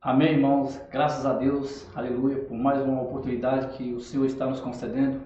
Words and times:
Amém, 0.00 0.34
irmãos. 0.34 0.80
Graças 0.92 1.26
a 1.26 1.34
Deus, 1.34 1.84
aleluia, 1.92 2.44
por 2.44 2.56
mais 2.56 2.80
uma 2.80 3.02
oportunidade 3.02 3.76
que 3.76 3.92
o 3.92 3.98
Senhor 3.98 4.26
está 4.26 4.46
nos 4.46 4.60
concedendo, 4.60 5.20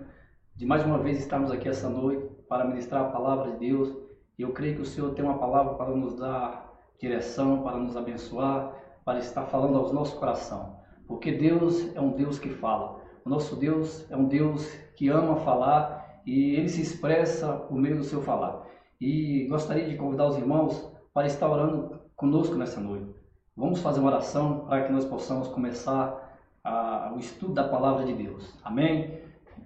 de 0.56 0.64
mais 0.64 0.82
uma 0.82 0.96
vez 0.96 1.18
estarmos 1.18 1.52
aqui 1.52 1.68
essa 1.68 1.90
noite 1.90 2.26
para 2.48 2.64
ministrar 2.64 3.02
a 3.02 3.10
palavra 3.10 3.52
de 3.52 3.58
Deus. 3.58 3.94
Eu 4.38 4.50
creio 4.54 4.76
que 4.76 4.80
o 4.80 4.86
Senhor 4.86 5.12
tem 5.12 5.22
uma 5.22 5.38
palavra 5.38 5.74
para 5.74 5.94
nos 5.94 6.16
dar 6.18 6.72
direção, 6.98 7.62
para 7.62 7.76
nos 7.76 7.98
abençoar, 7.98 8.74
para 9.04 9.18
estar 9.18 9.42
falando 9.42 9.76
aos 9.76 9.92
nossos 9.92 10.18
corações. 10.18 10.72
Porque 11.06 11.32
Deus 11.32 11.94
é 11.94 12.00
um 12.00 12.12
Deus 12.12 12.38
que 12.38 12.48
fala. 12.48 12.98
O 13.26 13.28
nosso 13.28 13.54
Deus 13.56 14.10
é 14.10 14.16
um 14.16 14.24
Deus 14.24 14.66
que 14.96 15.10
ama 15.10 15.36
falar 15.36 16.22
e 16.24 16.54
ele 16.54 16.70
se 16.70 16.80
expressa 16.80 17.52
por 17.52 17.76
meio 17.76 17.98
do 17.98 18.04
seu 18.04 18.22
falar. 18.22 18.66
E 18.98 19.46
gostaria 19.48 19.86
de 19.86 19.98
convidar 19.98 20.28
os 20.28 20.38
irmãos 20.38 20.90
para 21.12 21.26
estar 21.26 21.46
orando 21.46 22.00
conosco 22.16 22.54
nessa 22.54 22.80
noite. 22.80 23.11
Vamos 23.54 23.82
fazer 23.82 24.00
uma 24.00 24.08
oração 24.08 24.60
para 24.60 24.84
que 24.84 24.92
nós 24.92 25.04
possamos 25.04 25.46
começar 25.48 26.38
a, 26.64 27.12
o 27.14 27.18
estudo 27.18 27.52
da 27.52 27.68
palavra 27.68 28.06
de 28.06 28.14
Deus. 28.14 28.50
Amém? 28.64 29.20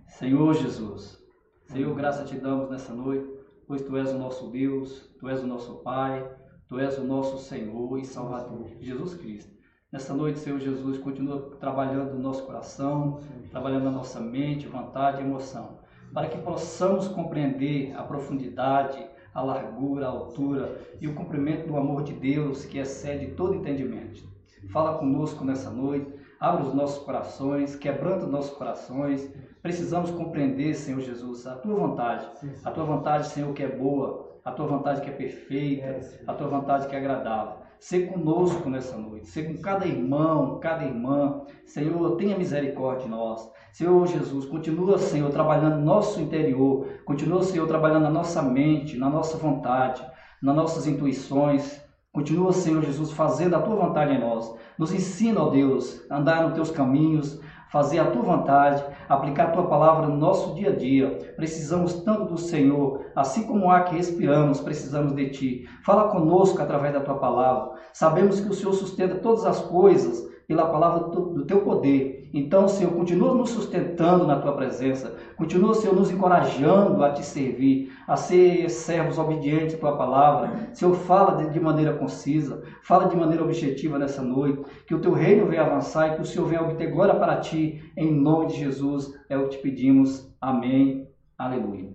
Senhor 0.09 0.55
Jesus, 0.55 1.23
Senhor, 1.67 1.95
graça 1.95 2.25
te 2.25 2.37
damos 2.37 2.69
nessa 2.69 2.93
noite, 2.93 3.29
pois 3.65 3.83
tu 3.83 3.97
és 3.97 4.13
o 4.13 4.19
nosso 4.19 4.49
Deus, 4.51 5.09
tu 5.21 5.29
és 5.29 5.41
o 5.41 5.47
nosso 5.47 5.75
Pai, 5.83 6.29
tu 6.69 6.81
és 6.81 6.99
o 6.99 7.05
nosso 7.05 7.39
Senhor 7.39 7.97
e 7.97 8.05
Salvador, 8.05 8.73
Jesus 8.81 9.15
Cristo. 9.15 9.55
Nessa 9.93 10.13
noite, 10.13 10.41
Senhor 10.41 10.59
Jesus, 10.59 10.99
continua 10.99 11.57
trabalhando 11.61 12.15
no 12.15 12.21
nosso 12.21 12.45
coração, 12.45 13.21
trabalhando 13.53 13.85
na 13.85 13.93
nossa 13.93 14.19
mente, 14.19 14.67
vontade 14.67 15.23
e 15.23 15.25
emoção, 15.25 15.79
para 16.13 16.29
que 16.29 16.39
possamos 16.39 17.07
compreender 17.07 17.95
a 17.97 18.03
profundidade, 18.03 19.07
a 19.37 19.43
largura, 19.43 20.07
a 20.07 20.11
altura 20.11 20.81
e 20.99 21.07
o 21.07 21.15
cumprimento 21.15 21.69
do 21.69 21.77
amor 21.77 22.03
de 22.03 22.15
Deus 22.15 22.65
que 22.65 22.79
excede 22.79 23.33
todo 23.33 23.55
entendimento. 23.55 24.27
Fala 24.71 24.99
conosco 24.99 25.45
nessa 25.45 25.71
noite, 25.71 26.11
abre 26.41 26.67
os 26.67 26.73
nossos 26.73 27.05
corações, 27.05 27.77
quebranta 27.77 28.25
os 28.25 28.31
nossos 28.31 28.57
corações. 28.57 29.31
Precisamos 29.63 30.11
compreender, 30.11 30.73
Senhor 30.75 31.01
Jesus, 31.01 31.47
a 31.47 31.55
tua 31.55 31.75
vontade, 31.75 32.27
a 32.65 32.71
tua 32.71 32.85
vontade, 32.85 33.29
Senhor, 33.29 33.53
que 33.53 33.63
é 33.63 33.69
boa, 33.69 34.41
a 34.43 34.51
tua 34.51 34.67
vontade 34.67 35.03
que 35.03 35.11
é 35.11 35.13
perfeita, 35.13 36.01
a 36.27 36.33
tua 36.33 36.49
vontade 36.49 36.89
que 36.89 36.97
é 36.97 36.99
agradável. 36.99 37.66
Ser 37.79 38.07
conosco 38.07 38.69
nessa 38.71 38.97
noite, 38.97 39.29
ser 39.29 39.45
com 39.45 39.61
cada 39.61 39.87
irmão, 39.87 40.59
cada 40.61 40.85
irmã. 40.85 41.43
Senhor, 41.65 42.17
tenha 42.17 42.39
misericórdia 42.39 43.05
de 43.05 43.11
nós. 43.11 43.51
Senhor 43.73 44.07
Jesus, 44.07 44.47
continua, 44.47 44.99
Senhor, 44.99 45.31
trabalhando 45.31 45.77
no 45.77 45.85
nosso 45.85 46.21
interior, 46.21 46.87
continua, 47.05 47.43
Senhor, 47.43 47.67
trabalhando 47.69 48.05
na 48.05 48.11
nossa 48.11 48.43
mente, 48.43 48.97
na 48.97 49.11
nossa 49.11 49.37
vontade, 49.37 50.03
nas 50.43 50.57
nossas 50.57 50.87
intuições. 50.87 51.81
Continua, 52.13 52.53
Senhor 52.53 52.83
Jesus, 52.83 53.13
fazendo 53.13 53.57
a 53.57 53.61
tua 53.61 53.77
vontade 53.77 54.15
em 54.15 54.21
nós. 54.21 54.55
Nos 54.79 54.95
ensina, 54.95 55.43
ó 55.43 55.51
Deus, 55.51 56.03
a 56.09 56.17
andar 56.17 56.45
nos 56.45 56.55
teus 56.55 56.71
caminhos, 56.71 57.39
fazer 57.71 57.99
a 57.99 58.11
tua 58.11 58.23
vontade, 58.23 58.85
aplicar 59.09 59.49
a 59.49 59.51
tua 59.51 59.67
palavra 59.67 60.07
no 60.07 60.17
nosso 60.17 60.55
dia 60.55 60.71
a 60.71 60.77
dia. 60.77 61.35
Precisamos 61.37 61.95
tanto 62.03 62.27
do 62.27 62.39
Senhor, 62.39 63.07
assim 63.15 63.45
como 63.45 63.71
há 63.71 63.83
que 63.83 63.97
respiramos, 63.97 64.61
precisamos 64.61 65.15
de 65.15 65.31
ti. 65.31 65.69
Fala 65.85 66.09
conosco 66.09 66.61
através 66.63 66.93
da 66.93 67.01
tua 67.01 67.19
palavra. 67.19 67.75
Sabemos 67.93 68.41
que 68.41 68.49
o 68.49 68.55
Senhor 68.55 68.73
sustenta 68.73 69.17
todas 69.17 69.45
as 69.45 69.61
coisas 69.61 70.36
pela 70.47 70.67
palavra 70.67 71.09
do 71.09 71.45
teu 71.45 71.63
poder. 71.63 72.29
Então, 72.33 72.69
Senhor, 72.69 72.93
continua 72.93 73.35
nos 73.35 73.51
sustentando 73.51 74.27
na 74.27 74.41
tua 74.41 74.53
presença, 74.53 75.17
continua, 75.37 75.75
Senhor, 75.75 75.95
nos 75.95 76.11
encorajando 76.11 77.03
a 77.03 77.13
te 77.13 77.25
servir, 77.25 77.93
a 78.07 78.17
ser 78.17 78.69
servos 78.69 79.19
obedientes 79.19 79.75
à 79.75 79.79
tua 79.79 79.97
palavra. 79.97 80.71
Senhor, 80.73 80.95
fala 80.95 81.49
de 81.49 81.59
maneira 81.59 81.95
concisa, 81.95 82.63
fala 82.83 83.09
de 83.09 83.17
maneira 83.17 83.43
objetiva 83.43 83.99
nessa 83.99 84.23
noite, 84.23 84.63
que 84.87 84.95
o 84.95 85.01
teu 85.01 85.13
reino 85.13 85.47
venha 85.47 85.63
avançar 85.63 86.09
e 86.09 86.15
que 86.17 86.23
o 86.23 86.27
Senhor 86.27 86.47
venha 86.47 86.63
obter 86.63 86.91
glória 86.91 87.15
para 87.15 87.41
ti, 87.41 87.83
em 87.97 88.13
nome 88.13 88.49
de 88.49 88.59
Jesus, 88.59 89.13
é 89.29 89.37
o 89.37 89.45
que 89.45 89.57
te 89.57 89.63
pedimos. 89.63 90.31
Amém. 90.41 91.09
Aleluia. 91.39 91.95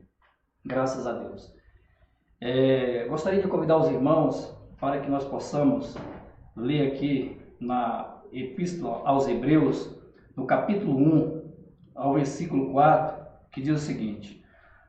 Graças 0.65 1.07
a 1.07 1.13
Deus. 1.13 1.53
É, 2.39 3.05
gostaria 3.07 3.41
de 3.41 3.47
convidar 3.47 3.77
os 3.77 3.87
irmãos 3.89 4.57
para 4.79 4.99
que 4.99 5.09
nós 5.09 5.23
possamos 5.23 5.95
ler 6.55 6.87
aqui 6.87 7.37
na 7.59 8.10
Epístola 8.31 9.01
aos 9.03 9.27
Hebreus, 9.27 9.93
no 10.37 10.45
capítulo 10.45 10.95
1, 10.95 11.41
ao 11.93 12.13
versículo 12.13 12.71
4, 12.71 13.25
que 13.51 13.61
diz 13.61 13.75
o 13.75 13.85
seguinte: 13.85 14.41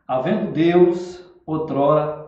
Havendo 0.07 0.53
Deus, 0.53 1.25
outrora, 1.45 2.25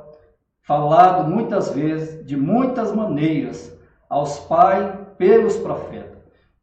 falado 0.62 1.30
muitas 1.30 1.70
vezes, 1.70 2.26
de 2.26 2.36
muitas 2.36 2.92
maneiras, 2.92 3.78
aos 4.08 4.40
pais 4.40 4.92
pelos 5.16 5.56
profetas, 5.56 6.18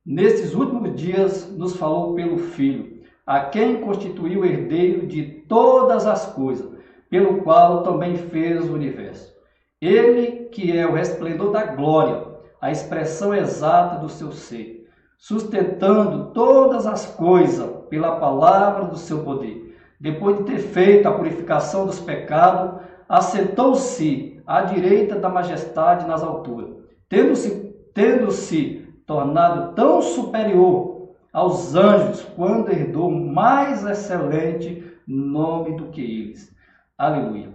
nestes 0.06 0.54
últimos 0.54 0.96
dias 0.96 1.50
nos 1.50 1.78
falou 1.78 2.14
pelo 2.14 2.38
Filho, 2.38 3.02
a 3.26 3.40
quem 3.40 3.80
constituiu 3.80 4.44
herdeiro 4.44 5.08
de 5.08 5.24
todas 5.48 6.06
as 6.06 6.26
coisas, 6.26 6.70
pelo 7.10 7.42
qual 7.42 7.84
também 7.84 8.16
fez 8.16 8.70
o 8.70 8.74
universo. 8.74 9.34
Ele 9.80 10.50
que 10.50 10.78
é 10.78 10.86
o 10.86 10.94
resplendor 10.94 11.52
da 11.52 11.64
glória, 11.64 12.31
a 12.62 12.70
expressão 12.70 13.34
exata 13.34 13.98
do 13.98 14.08
seu 14.08 14.32
ser, 14.32 14.88
sustentando 15.18 16.32
todas 16.32 16.86
as 16.86 17.08
coisas 17.08 17.68
pela 17.90 18.18
palavra 18.18 18.86
do 18.86 18.98
seu 18.98 19.24
poder. 19.24 19.76
Depois 20.00 20.38
de 20.38 20.44
ter 20.44 20.60
feito 20.60 21.08
a 21.08 21.12
purificação 21.12 21.88
dos 21.88 22.00
pecados, 22.00 22.82
assentou-se 23.10 24.40
à 24.46 24.62
direita 24.62 25.16
da 25.16 25.28
majestade 25.28 26.08
nas 26.08 26.24
alturas, 26.24 26.70
tendo-se 27.10 27.72
tendo 27.94 28.28
-se 28.28 28.88
tornado 29.06 29.74
tão 29.74 30.02
superior 30.02 31.10
aos 31.34 31.76
anjos 31.76 32.22
quando 32.36 32.72
herdou 32.72 33.10
mais 33.12 33.86
excelente 33.86 34.84
nome 35.08 35.76
do 35.76 35.90
que 35.90 36.02
eles. 36.02 36.56
Aleluia. 36.98 37.50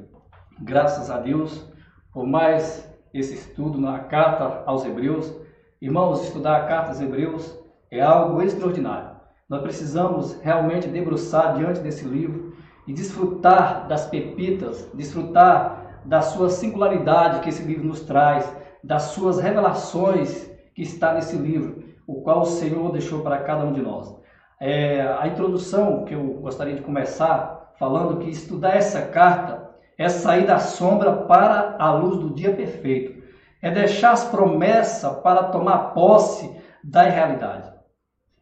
Graças 0.61 1.11
a 1.11 1.19
Deus 1.19 1.67
por 2.13 2.27
mais 2.27 2.86
esse 3.19 3.35
estudo 3.35 3.81
na 3.81 3.99
carta 4.01 4.63
aos 4.67 4.85
Hebreus. 4.85 5.35
Irmãos, 5.81 6.23
estudar 6.25 6.57
a 6.57 6.65
carta 6.67 6.91
aos 6.91 7.01
Hebreus 7.01 7.59
é 7.91 8.01
algo 8.01 8.43
extraordinário. 8.43 9.17
Nós 9.49 9.63
precisamos 9.63 10.41
realmente 10.41 10.89
debruçar 10.89 11.55
diante 11.55 11.81
desse 11.81 12.05
livro 12.05 12.55
e 12.87 12.93
desfrutar 12.93 13.87
das 13.87 14.07
pepitas, 14.07 14.89
desfrutar 14.93 16.01
da 16.05 16.21
sua 16.21 16.49
singularidade 16.49 17.41
que 17.41 17.49
esse 17.49 17.63
livro 17.63 17.85
nos 17.85 18.01
traz, 18.01 18.55
das 18.83 19.03
suas 19.05 19.39
revelações 19.39 20.51
que 20.75 20.83
está 20.83 21.15
nesse 21.15 21.37
livro, 21.37 21.85
o 22.07 22.23
qual 22.23 22.43
o 22.43 22.47
Senhor 22.47 22.93
deixou 22.93 23.23
para 23.23 23.39
cada 23.39 23.65
um 23.65 23.73
de 23.73 23.81
nós. 23.81 24.15
É, 24.61 25.03
a 25.19 25.27
introdução 25.27 26.05
que 26.05 26.15
eu 26.15 26.23
gostaria 26.41 26.75
de 26.75 26.83
começar 26.83 27.75
falando 27.79 28.19
que 28.19 28.31
estudar 28.31 28.77
essa 28.77 29.03
carta 29.03 29.66
é 29.99 30.09
sair 30.09 30.47
da 30.47 30.59
sombra 30.59 31.13
para 31.13 31.77
a 31.79 31.93
luz 31.93 32.19
do 32.19 32.31
dia 32.31 32.53
perfeito, 32.53 33.23
é 33.63 33.71
deixar 33.71 34.13
as 34.13 34.25
promessas 34.25 35.17
para 35.19 35.45
tomar 35.45 35.95
posse 35.95 36.51
da 36.83 37.03
realidade. 37.03 37.73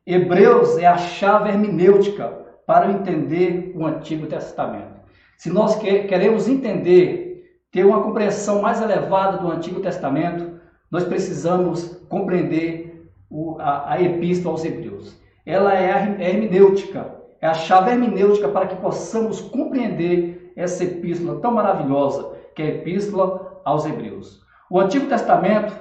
Hebreus 0.07 0.77
é 0.77 0.87
a 0.87 0.99
chave 0.99 1.49
hermenêutica 1.49 2.45
para 2.67 2.91
entender 2.91 3.73
o 3.75 3.87
Antigo 3.87 4.27
Testamento. 4.27 4.95
Se 5.37 5.51
nós 5.51 5.77
queremos 5.77 6.49
entender, 6.49 7.59
ter 7.71 7.85
uma 7.85 8.03
compreensão 8.03 8.61
mais 8.61 8.81
elevada 8.81 9.39
do 9.39 9.51
Antigo 9.51 9.81
Testamento, 9.81 10.61
nós 10.91 11.05
precisamos 11.05 12.03
compreender 12.09 13.11
a, 13.59 14.01
Epístola 14.01 14.55
aos 14.55 14.65
Hebreus. 14.65 15.19
Ela 15.45 15.75
é 15.75 15.93
a 15.93 16.23
hermenêutica, 16.23 17.15
é 17.41 17.47
a 17.47 17.55
chave 17.55 17.91
hermenêutica 17.91 18.49
para 18.49 18.67
que 18.67 18.77
possamos 18.77 19.41
compreender 19.41 20.34
essa 20.57 20.85
epístola 20.85 21.41
tão 21.41 21.53
maravilhosa, 21.53 22.33
que 22.55 22.63
é 22.63 22.67
a 22.67 22.69
epístola 22.71 23.61
aos 23.65 23.85
Hebreus. 23.87 24.41
O 24.71 24.81
Antigo 24.81 25.07
Testamento 25.07 25.75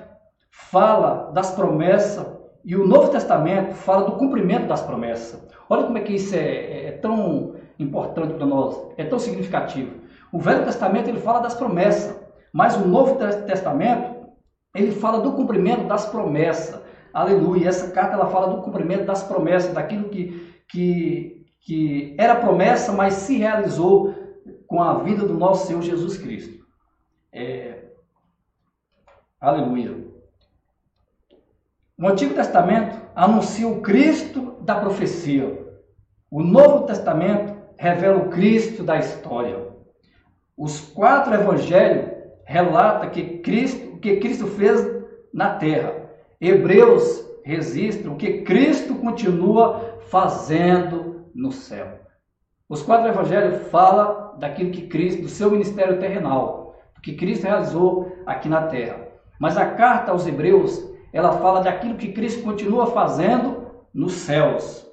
fala 0.50 1.31
das 1.34 1.51
promessas 1.51 2.25
e 2.64 2.75
o 2.75 2.87
Novo 2.87 3.09
Testamento 3.09 3.73
fala 3.73 4.05
do 4.05 4.14
cumprimento 4.14 4.67
das 4.67 4.81
promessas. 4.81 5.41
Olha 5.70 5.84
como 5.84 5.97
é 5.97 6.02
que 6.02 6.14
isso 6.14 6.35
é, 6.35 6.40
é, 6.40 6.85
é 6.87 6.91
tão 6.91 7.55
importante 7.78 8.34
para 8.34 8.46
nós, 8.46 8.79
é 8.97 9.03
tão 9.03 9.20
significativo. 9.20 9.91
O 10.31 10.40
Velho 10.40 10.64
Testamento 10.64 11.09
ele 11.09 11.19
fala 11.19 11.40
das 11.40 11.55
promessas, 11.55 12.19
mas 12.52 12.76
o 12.76 12.87
Novo 12.87 13.16
Testamento 13.16 14.14
ele 14.76 14.91
fala 14.91 15.19
do 15.19 15.34
cumprimento 15.34 15.87
das 15.87 16.05
promessas. 16.05 16.81
Aleluia. 17.14 17.69
Essa 17.69 17.91
carta 17.91 18.16
ela 18.16 18.28
fala 18.28 18.47
do 18.55 18.61
cumprimento 18.61 19.05
das 19.05 19.23
promessas, 19.23 19.73
daquilo 19.73 20.09
que, 20.09 20.52
que, 20.67 21.46
que 21.61 22.16
era 22.17 22.35
promessa, 22.35 22.91
mas 22.91 23.14
se 23.14 23.37
realizou 23.37 24.22
com 24.73 24.81
a 24.81 25.03
vida 25.03 25.23
do 25.23 25.35
nosso 25.35 25.67
Senhor 25.67 25.84
Jesus 25.84 26.17
Cristo. 26.17 26.66
É... 27.31 27.90
Aleluia. 29.40 30.03
O 31.96 32.08
Antigo 32.08 32.34
Testamento 32.34 32.99
anuncia 33.14 33.67
o 33.67 33.84
Cristo 33.84 34.58
da 34.61 34.79
profecia. 34.79 35.64
O 36.31 36.41
Novo 36.41 36.87
Testamento 36.87 37.55
revela 37.78 38.17
o 38.17 38.29
Cristo 38.31 38.84
da 38.84 38.97
história. 38.97 39.64
Os 40.58 40.79
quatro 40.79 41.35
evangelhos 41.35 42.09
relatam 42.43 43.11
que 43.11 43.37
Cristo, 43.43 43.99
que 43.99 44.17
Cristo 44.17 44.47
fez 44.47 44.84
na 45.31 45.53
terra. 45.53 46.09
Hebreus 46.41 47.23
registra 47.46 48.09
o 48.09 48.17
que 48.17 48.41
Cristo 48.41 48.96
continua 48.96 49.99
fazendo 50.09 51.29
no 51.35 51.52
céu. 51.52 51.99
Os 52.67 52.81
quatro 52.81 53.08
evangelhos 53.08 53.67
falam 53.67 54.22
daquilo 54.40 54.72
que 54.72 54.88
Cristo, 54.88 55.24
do 55.24 55.30
seu 55.30 55.52
ministério 55.52 56.00
terrenal, 56.00 56.76
que 57.02 57.14
Cristo 57.14 57.44
realizou 57.44 58.12
aqui 58.26 58.47
na 58.47 58.64
terra. 58.64 59.08
Mas 59.40 59.58
a 59.58 59.66
carta 59.66 60.12
aos 60.12 60.26
Hebreus, 60.26 60.90
ela 61.12 61.34
fala 61.34 61.62
daquilo 61.62 61.96
que 61.97 62.14
Cristo 62.14 62.44
continua 62.44 62.88
fazendo 62.88 63.68
nos 63.94 64.14
céus. 64.14 64.90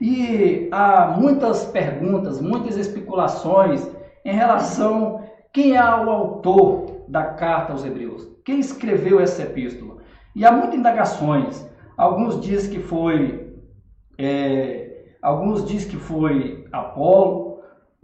E 0.00 0.68
há 0.70 1.16
muitas 1.18 1.64
perguntas, 1.64 2.40
muitas 2.40 2.76
especulações 2.76 3.90
em 4.24 4.32
relação 4.32 5.24
quem 5.52 5.74
é 5.74 5.82
o 5.82 6.10
autor 6.10 7.06
da 7.08 7.24
carta 7.24 7.72
aos 7.72 7.82
Hebreus, 7.82 8.28
quem 8.44 8.58
escreveu 8.60 9.18
essa 9.18 9.42
epístola. 9.42 9.96
E 10.34 10.44
há 10.44 10.52
muitas 10.52 10.74
indagações. 10.74 11.66
Alguns 11.96 12.38
dizem 12.42 12.72
que 12.72 12.78
foi, 12.78 13.56
é, 14.18 15.14
alguns 15.22 15.64
dizem 15.64 15.88
que 15.88 15.96
foi 15.96 16.66
Apolo, 16.70 17.45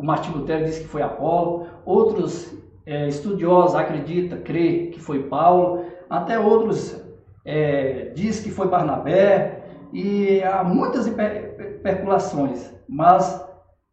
o 0.02 0.04
Martim 0.04 0.32
Lutero 0.32 0.64
diz 0.64 0.80
que 0.80 0.88
foi 0.88 1.00
Apolo, 1.00 1.66
outros 1.86 2.52
é, 2.84 3.06
estudiosos 3.06 3.76
acreditam, 3.76 4.40
crê 4.40 4.88
que 4.88 5.00
foi 5.00 5.22
Paulo, 5.22 5.84
até 6.10 6.38
outros 6.38 7.00
é, 7.44 8.10
diz 8.14 8.40
que 8.40 8.50
foi 8.50 8.66
Barnabé, 8.66 9.62
e 9.92 10.42
há 10.42 10.64
muitas 10.64 11.06
especulações, 11.06 12.74
mas 12.88 13.46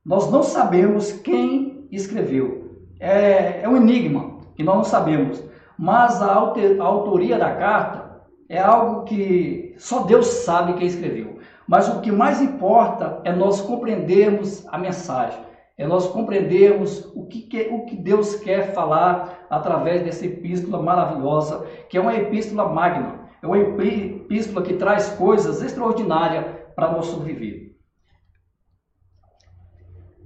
nós 0.04 0.32
não 0.32 0.42
sabemos 0.42 1.12
quem 1.12 1.88
escreveu. 1.92 2.72
É, 3.00 3.62
é 3.62 3.70
um 3.70 3.78
enigma 3.78 4.40
que 4.56 4.64
nós 4.64 4.78
não 4.78 4.84
sabemos, 4.84 5.44
mas 5.78 6.22
a, 6.22 6.34
a 6.34 6.84
autoria 6.84 7.38
da 7.38 7.54
carta 7.54 8.22
é 8.48 8.60
algo 8.60 9.04
que 9.04 9.76
só 9.78 10.04
Deus 10.04 10.26
sabe 10.26 10.74
quem 10.74 10.88
escreveu. 10.88 11.38
Mas 11.68 11.88
o 11.88 12.02
que 12.02 12.12
mais 12.12 12.42
importa 12.42 13.22
é 13.24 13.32
nós 13.32 13.62
compreendermos 13.62 14.66
a 14.70 14.78
mensagem, 14.78 15.40
é 15.80 15.88
nós 15.88 16.08
compreendermos 16.08 17.06
o 17.16 17.26
que, 17.26 17.48
o 17.72 17.86
que 17.86 17.96
Deus 17.96 18.36
quer 18.36 18.74
falar 18.74 19.48
através 19.50 20.04
dessa 20.04 20.26
epístola 20.26 20.84
maravilhosa, 20.84 21.66
que 21.90 21.98
é 21.98 22.02
uma 22.02 22.14
epístola 22.14 22.68
magna, 22.68 23.30
é 23.42 23.48
uma 23.48 23.58
epístola 23.58 24.62
que 24.62 24.74
traz 24.74 25.12
coisas 25.12 25.64
extraordinárias 25.64 26.46
para 26.76 26.92
nosso 26.92 27.22
viver. 27.22 27.80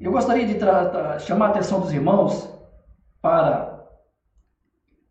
Eu 0.01 0.11
gostaria 0.11 0.47
de 0.47 0.57
chamar 1.23 1.45
a 1.45 1.49
atenção 1.49 1.81
dos 1.81 1.93
irmãos 1.93 2.51
para 3.21 3.55
a 3.55 3.85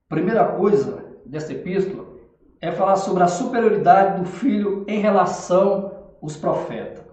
primeira 0.08 0.44
coisa 0.44 1.06
dessa 1.24 1.52
epístola 1.52 2.16
é 2.60 2.72
falar 2.72 2.96
sobre 2.96 3.22
a 3.22 3.28
superioridade 3.28 4.20
do 4.20 4.26
filho 4.26 4.84
em 4.88 4.98
relação 4.98 6.16
aos 6.20 6.36
profetas. 6.36 7.04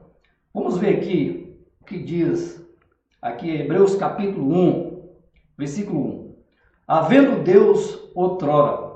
Vamos 0.52 0.80
ver 0.80 0.98
aqui 0.98 1.56
o 1.80 1.86
que 1.86 2.00
diz 2.00 2.68
aqui 3.22 3.50
Hebreus 3.50 3.96
capítulo 3.96 4.54
1, 4.54 5.10
versículo 5.58 6.00
1. 6.00 6.36
Havendo 6.88 7.44
Deus 7.44 8.10
outrora 8.16 8.90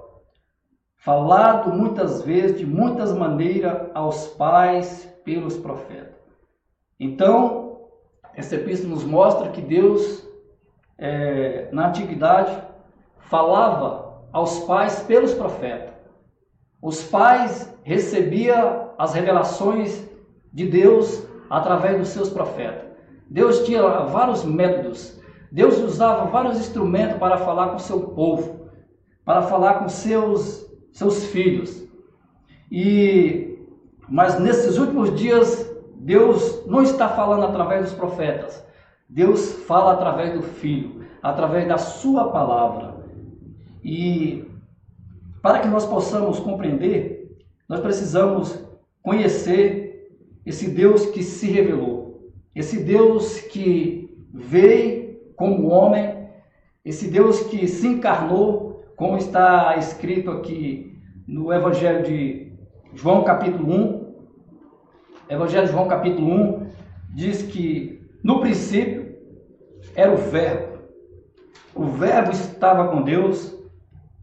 falado 0.95 1.73
muitas 1.73 2.21
vezes, 2.21 2.57
de 2.57 2.65
muitas 2.65 3.11
maneiras, 3.11 3.89
aos 3.93 4.27
pais 4.27 5.05
pelos 5.25 5.57
profetas. 5.57 6.15
Então, 6.97 7.89
essa 8.33 8.55
epístola 8.55 8.93
nos 8.93 9.03
mostra 9.03 9.49
que 9.49 9.59
Deus, 9.59 10.25
é, 10.97 11.67
na 11.73 11.89
antiguidade, 11.89 12.57
falava 13.19 14.23
aos 14.31 14.59
pais 14.59 15.01
pelos 15.01 15.33
profetas. 15.33 15.93
Os 16.81 17.03
pais 17.03 17.73
recebiam 17.83 18.91
as 18.97 19.13
revelações 19.13 20.07
de 20.53 20.67
Deus 20.67 21.27
através 21.49 21.97
dos 21.97 22.09
seus 22.09 22.29
profetas. 22.29 22.92
Deus 23.33 23.65
tinha 23.65 23.81
vários 23.81 24.43
métodos. 24.45 25.19
Deus 25.51 25.79
usava 25.79 26.29
vários 26.29 26.59
instrumentos 26.59 27.17
para 27.17 27.37
falar 27.37 27.69
com 27.69 27.77
o 27.77 27.79
seu 27.79 27.99
povo, 27.99 28.69
para 29.25 29.41
falar 29.41 29.79
com 29.79 29.89
seus 29.89 30.71
seus 30.91 31.25
filhos. 31.25 31.83
E 32.71 33.57
mas 34.07 34.39
nesses 34.39 34.77
últimos 34.77 35.15
dias 35.15 35.67
Deus 35.95 36.63
não 36.67 36.83
está 36.83 37.09
falando 37.09 37.45
através 37.45 37.85
dos 37.85 37.93
profetas. 37.95 38.63
Deus 39.09 39.53
fala 39.65 39.93
através 39.93 40.35
do 40.35 40.43
filho, 40.43 41.03
através 41.19 41.67
da 41.67 41.79
sua 41.79 42.29
palavra. 42.29 43.03
E 43.83 44.45
para 45.41 45.57
que 45.59 45.67
nós 45.67 45.87
possamos 45.87 46.39
compreender, 46.39 47.35
nós 47.67 47.79
precisamos 47.79 48.63
conhecer 49.01 50.11
esse 50.45 50.69
Deus 50.69 51.07
que 51.07 51.23
se 51.23 51.49
revelou, 51.49 52.02
esse 52.55 52.83
Deus 52.83 53.39
que 53.41 54.27
veio 54.33 55.19
como 55.35 55.69
homem, 55.69 56.29
esse 56.85 57.09
Deus 57.09 57.41
que 57.43 57.67
se 57.67 57.87
encarnou 57.87 58.83
como 58.95 59.17
está 59.17 59.75
escrito 59.77 60.29
aqui 60.29 61.01
no 61.27 61.51
Evangelho 61.51 62.03
de 62.03 62.53
João, 62.93 63.23
capítulo 63.23 63.73
1. 63.73 64.13
Evangelho 65.29 65.65
de 65.65 65.71
João, 65.71 65.87
capítulo 65.87 66.31
1, 66.31 66.67
diz 67.15 67.41
que 67.41 68.07
no 68.23 68.39
princípio 68.39 69.17
era 69.95 70.11
o 70.11 70.17
Verbo. 70.17 70.79
O 71.73 71.85
Verbo 71.85 72.31
estava 72.31 72.89
com 72.89 73.01
Deus 73.01 73.57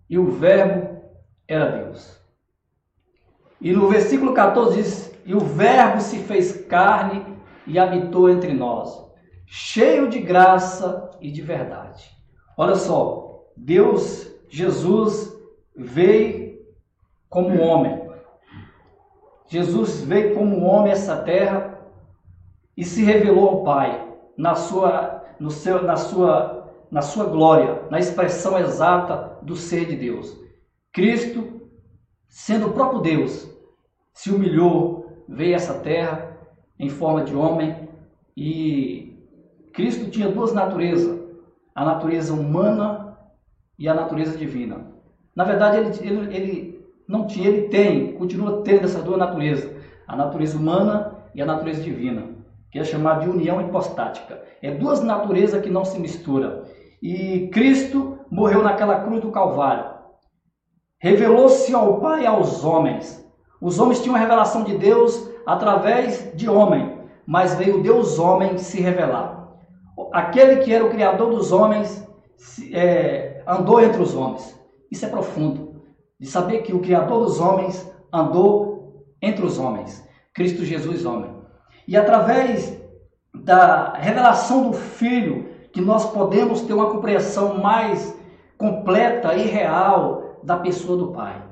e 0.09 0.19
o 0.19 0.31
Verbo 0.31 1.01
era 1.49 1.85
Deus. 1.85 2.21
E 3.61 3.73
no 3.73 3.89
versículo 3.89 4.33
14 4.33 4.77
diz: 4.77 5.21
E 5.27 5.35
o 5.35 5.41
Verbo 5.41 6.01
se 6.01 6.19
fez 6.19 6.65
carne 6.67 7.30
e 7.71 7.79
habitou 7.79 8.29
entre 8.29 8.53
nós, 8.53 8.91
cheio 9.47 10.09
de 10.09 10.19
graça 10.19 11.11
e 11.21 11.31
de 11.31 11.41
verdade. 11.41 12.11
Olha 12.57 12.75
só, 12.75 13.45
Deus 13.57 14.29
Jesus 14.49 15.33
veio 15.77 16.59
como 17.29 17.61
homem. 17.61 18.11
Jesus 19.47 20.03
veio 20.03 20.35
como 20.35 20.65
homem 20.65 20.91
a 20.91 20.97
essa 20.97 21.17
terra 21.23 21.79
e 22.77 22.85
se 22.85 23.05
revelou 23.05 23.49
ao 23.49 23.65
Pai 23.65 24.09
na 24.37 24.57
sua, 24.57 25.25
no 25.39 25.51
seu, 25.51 25.83
na 25.83 25.97
sua, 25.97 26.73
na 26.91 27.03
sua 27.03 27.27
glória, 27.27 27.83
na 27.91 28.01
expressão 28.01 28.59
exata 28.59 29.39
do 29.43 29.55
ser 29.55 29.87
de 29.87 29.97
Deus. 29.97 30.37
Cristo, 30.93 31.61
sendo 32.29 32.69
o 32.69 32.73
próprio 32.73 33.01
Deus, 33.01 33.49
se 34.13 34.31
humilhou, 34.31 35.25
veio 35.29 35.55
a 35.55 35.57
essa 35.57 35.75
terra 35.75 36.30
em 36.81 36.89
forma 36.89 37.23
de 37.23 37.37
homem 37.37 37.77
e 38.35 39.15
Cristo 39.75 40.11
tinha 40.11 40.31
duas 40.31 40.53
naturezas, 40.55 41.21
a 41.75 41.85
natureza 41.85 42.33
humana 42.33 43.19
e 43.79 43.87
a 43.87 43.95
natureza 43.95 44.37
divina. 44.37 44.87
Na 45.37 45.45
verdade, 45.45 45.77
ele, 45.77 45.91
ele, 46.01 46.37
ele 46.37 46.87
não 47.07 47.27
tinha, 47.27 47.49
ele 47.49 47.69
tem, 47.69 48.15
continua 48.15 48.63
tendo 48.63 48.85
essas 48.85 49.05
duas 49.05 49.19
naturezas, 49.19 49.71
a 50.09 50.17
natureza 50.17 50.57
humana 50.57 51.15
e 51.35 51.43
a 51.43 51.47
natureza 51.47 51.83
divina, 51.83 52.25
que 52.73 52.79
é 52.79 52.85
chamada 52.85 53.21
de 53.21 53.31
união 53.31 53.61
hipostática. 53.61 54.43
É 54.63 54.71
duas 54.71 55.03
naturezas 55.03 55.63
que 55.63 55.71
não 55.71 55.85
se 55.85 56.01
misturam. 56.01 56.65
E 57.03 57.49
Cristo 57.49 58.19
morreu 58.31 58.63
naquela 58.63 59.01
cruz 59.01 59.21
do 59.21 59.31
Calvário. 59.31 59.85
Revelou-se 60.99 61.75
ao 61.75 62.01
Pai 62.01 62.25
e 62.25 62.27
aos 62.27 62.65
homens. 62.65 63.23
Os 63.61 63.79
homens 63.79 64.03
tinham 64.03 64.17
a 64.17 64.19
revelação 64.19 64.65
de 64.65 64.77
Deus 64.77 65.30
através 65.47 66.33
de 66.35 66.49
homem, 66.49 66.99
mas 67.27 67.55
veio 67.55 67.83
Deus 67.83 68.19
homem 68.19 68.59
se 68.59 68.81
revelar. 68.81 69.49
Aquele 70.13 70.57
que 70.57 70.73
era 70.73 70.85
o 70.85 70.91
Criador 70.91 71.31
dos 71.31 71.53
homens 71.53 72.07
é, 72.73 73.43
andou 73.47 73.81
entre 73.81 74.03
os 74.03 74.15
homens. 74.15 74.59
Isso 74.91 75.05
é 75.05 75.09
profundo. 75.09 75.83
De 76.19 76.27
saber 76.27 76.63
que 76.63 76.73
o 76.73 76.81
Criador 76.81 77.25
dos 77.25 77.41
homens 77.41 77.91
andou 78.13 79.05
entre 79.23 79.45
os 79.45 79.59
homens. 79.59 80.07
Cristo 80.35 80.65
Jesus, 80.65 81.05
homem. 81.05 81.31
E 81.87 81.97
através 81.97 82.81
da 83.35 83.93
revelação 83.95 84.71
do 84.71 84.77
Filho, 84.77 85.49
que 85.73 85.81
nós 85.81 86.11
podemos 86.11 86.63
ter 86.63 86.73
uma 86.73 86.91
compreensão 86.91 87.59
mais 87.59 88.17
completa 88.59 89.35
e 89.35 89.47
real 89.47 90.41
da 90.43 90.57
pessoa 90.57 90.99
do 90.99 91.13
Pai. 91.13 91.43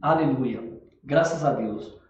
Aleluia. 0.00 0.62
Graças 1.02 1.44
a 1.44 1.52
Deus. 1.52 2.01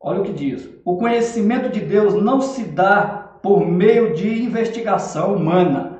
Olha 0.00 0.20
o 0.20 0.24
que 0.24 0.32
diz: 0.32 0.68
o 0.84 0.96
conhecimento 0.96 1.68
de 1.68 1.80
Deus 1.80 2.14
não 2.14 2.40
se 2.40 2.64
dá 2.64 3.38
por 3.42 3.66
meio 3.66 4.14
de 4.14 4.44
investigação 4.44 5.34
humana 5.34 5.96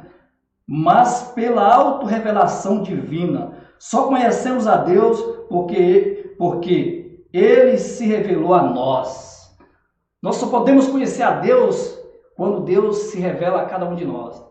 mas 0.67 1.33
pela 1.35 1.73
autorrevelação 1.73 2.83
divina. 2.83 3.53
Só 3.79 4.09
conhecemos 4.09 4.67
a 4.67 4.79
Deus 4.79 5.21
porque, 5.49 6.35
porque 6.37 7.25
Ele 7.33 7.79
se 7.79 8.05
revelou 8.07 8.53
a 8.55 8.63
nós. 8.63 9.57
Nós 10.21 10.37
só 10.37 10.49
podemos 10.49 10.89
conhecer 10.89 11.23
a 11.23 11.33
Deus 11.33 11.97
quando 12.35 12.65
Deus 12.65 12.97
se 13.11 13.21
revela 13.21 13.63
a 13.63 13.67
cada 13.67 13.89
um 13.89 13.95
de 13.95 14.05
nós. 14.05 14.43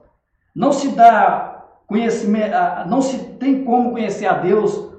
Não 0.56 0.72
se 0.72 0.90
dá 0.90 1.66
conhecimento, 1.86 2.56
não 2.88 3.02
se 3.02 3.18
tem 3.36 3.66
como 3.66 3.92
conhecer 3.92 4.26
a 4.26 4.34
Deus 4.34 4.90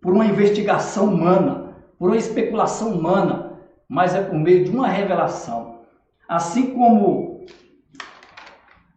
por 0.00 0.12
uma 0.12 0.26
investigação 0.26 1.06
humana, 1.06 1.74
por 1.98 2.10
uma 2.10 2.18
especulação 2.18 2.90
humana, 2.90 3.45
mas 3.88 4.14
é 4.14 4.22
por 4.22 4.38
meio 4.38 4.64
de 4.64 4.70
uma 4.70 4.88
revelação. 4.88 5.80
Assim 6.28 6.74
como 6.74 7.46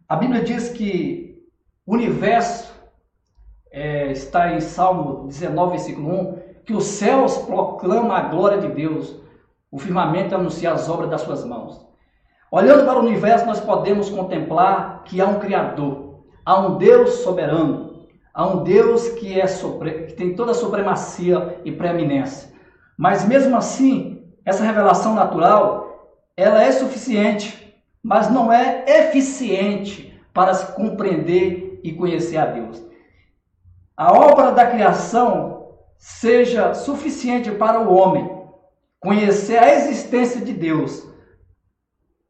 a 0.08 0.16
Bíblia 0.16 0.42
diz 0.42 0.68
que 0.70 1.40
o 1.86 1.94
universo 1.94 2.74
é, 3.70 4.10
está 4.10 4.52
em 4.52 4.60
Salmo 4.60 5.28
19, 5.28 5.70
versículo 5.70 6.08
1, 6.08 6.38
que 6.64 6.74
os 6.74 6.84
céus 6.84 7.38
proclamam 7.38 8.12
a 8.12 8.22
glória 8.22 8.58
de 8.58 8.68
Deus, 8.68 9.16
o 9.70 9.78
firmamento 9.78 10.34
anuncia 10.34 10.72
as 10.72 10.88
obras 10.88 11.10
das 11.10 11.20
suas 11.20 11.44
mãos. 11.44 11.88
Olhando 12.50 12.84
para 12.84 12.98
o 12.98 13.06
universo, 13.06 13.46
nós 13.46 13.60
podemos 13.60 14.10
contemplar 14.10 15.04
que 15.04 15.20
há 15.20 15.26
um 15.26 15.38
Criador, 15.38 16.24
há 16.44 16.58
um 16.58 16.78
Deus 16.78 17.10
soberano, 17.20 18.08
há 18.34 18.44
um 18.46 18.64
Deus 18.64 19.08
que, 19.10 19.40
é 19.40 19.46
sobre, 19.46 20.06
que 20.06 20.14
tem 20.14 20.34
toda 20.34 20.50
a 20.50 20.54
supremacia 20.54 21.60
e 21.64 21.70
preeminência. 21.70 22.52
Mas 22.98 23.24
mesmo 23.24 23.56
assim, 23.56 24.19
essa 24.50 24.64
revelação 24.64 25.14
natural, 25.14 26.18
ela 26.36 26.62
é 26.62 26.70
suficiente, 26.72 27.74
mas 28.02 28.30
não 28.30 28.52
é 28.52 28.84
eficiente 28.86 30.20
para 30.32 30.54
se 30.54 30.72
compreender 30.72 31.80
e 31.82 31.92
conhecer 31.92 32.36
a 32.36 32.46
Deus. 32.46 32.82
A 33.96 34.12
obra 34.12 34.52
da 34.52 34.66
criação 34.66 35.76
seja 35.96 36.74
suficiente 36.74 37.50
para 37.50 37.80
o 37.80 37.94
homem 37.94 38.38
conhecer 39.00 39.56
a 39.56 39.74
existência 39.74 40.42
de 40.44 40.52
Deus, 40.52 41.08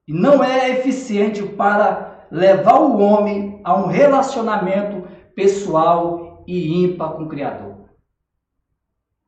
e 0.06 0.12
não 0.12 0.42
é 0.42 0.70
eficiente 0.70 1.42
para 1.42 2.26
levar 2.30 2.80
o 2.80 2.98
homem 2.98 3.60
a 3.64 3.76
um 3.76 3.86
relacionamento 3.86 5.08
pessoal 5.34 6.44
e 6.46 6.84
ímpar 6.84 7.14
com 7.14 7.24
o 7.24 7.28
Criador. 7.28 7.88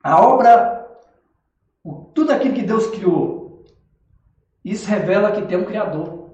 A 0.03 0.21
obra, 0.21 0.82
tudo 2.15 2.31
aquilo 2.31 2.55
que 2.55 2.63
Deus 2.63 2.87
criou, 2.89 3.65
isso 4.65 4.89
revela 4.89 5.33
que 5.33 5.43
tem 5.43 5.59
um 5.59 5.65
Criador. 5.65 6.31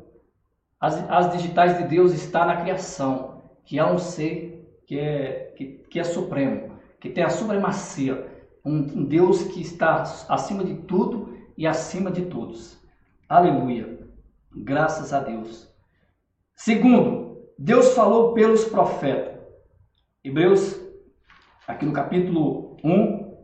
As, 0.81 0.95
as 1.11 1.33
digitais 1.33 1.79
de 1.79 1.85
Deus 1.85 2.13
está 2.13 2.45
na 2.45 2.57
criação, 2.57 3.43
que 3.65 3.79
há 3.79 3.91
um 3.91 3.99
ser 3.99 4.81
que 4.87 4.99
é, 4.99 5.53
que, 5.57 5.67
que 5.91 5.99
é 5.99 6.05
supremo, 6.05 6.73
que 7.01 7.11
tem 7.11 7.25
a 7.25 7.31
supremacia, 7.31 8.27
um, 8.65 8.77
um 8.77 9.05
Deus 9.05 9.43
que 9.45 9.61
está 9.61 10.03
acima 10.29 10.65
de 10.65 10.75
tudo 10.75 11.37
e 11.57 11.67
acima 11.67 12.11
de 12.11 12.27
todos. 12.27 12.79
Aleluia. 13.29 13.99
Graças 14.55 15.13
a 15.13 15.21
Deus. 15.21 15.69
Segundo, 16.55 17.49
Deus 17.59 17.95
falou 17.95 18.33
pelos 18.35 18.65
profetas. 18.65 19.39
Hebreus, 20.25 20.81
aqui 21.67 21.85
no 21.85 21.93
capítulo 21.93 22.77
1, 22.83 23.37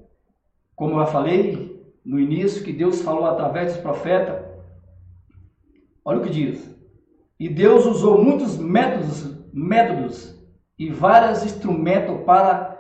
como 0.75 1.01
eu 1.01 1.07
falei 1.07 1.74
no 2.05 2.19
início, 2.19 2.63
que 2.63 2.73
Deus 2.73 3.01
falou 3.01 3.27
através 3.27 3.73
dos 3.73 3.83
profetas. 3.83 4.45
Olha 6.05 6.19
o 6.19 6.23
que 6.23 6.31
diz. 6.31 6.75
E 7.41 7.49
Deus 7.49 7.87
usou 7.87 8.23
muitos 8.23 8.57
métodos, 8.59 9.37
métodos 9.53 10.39
e 10.79 10.91
vários 10.91 11.45
instrumentos 11.45 12.25
para 12.25 12.79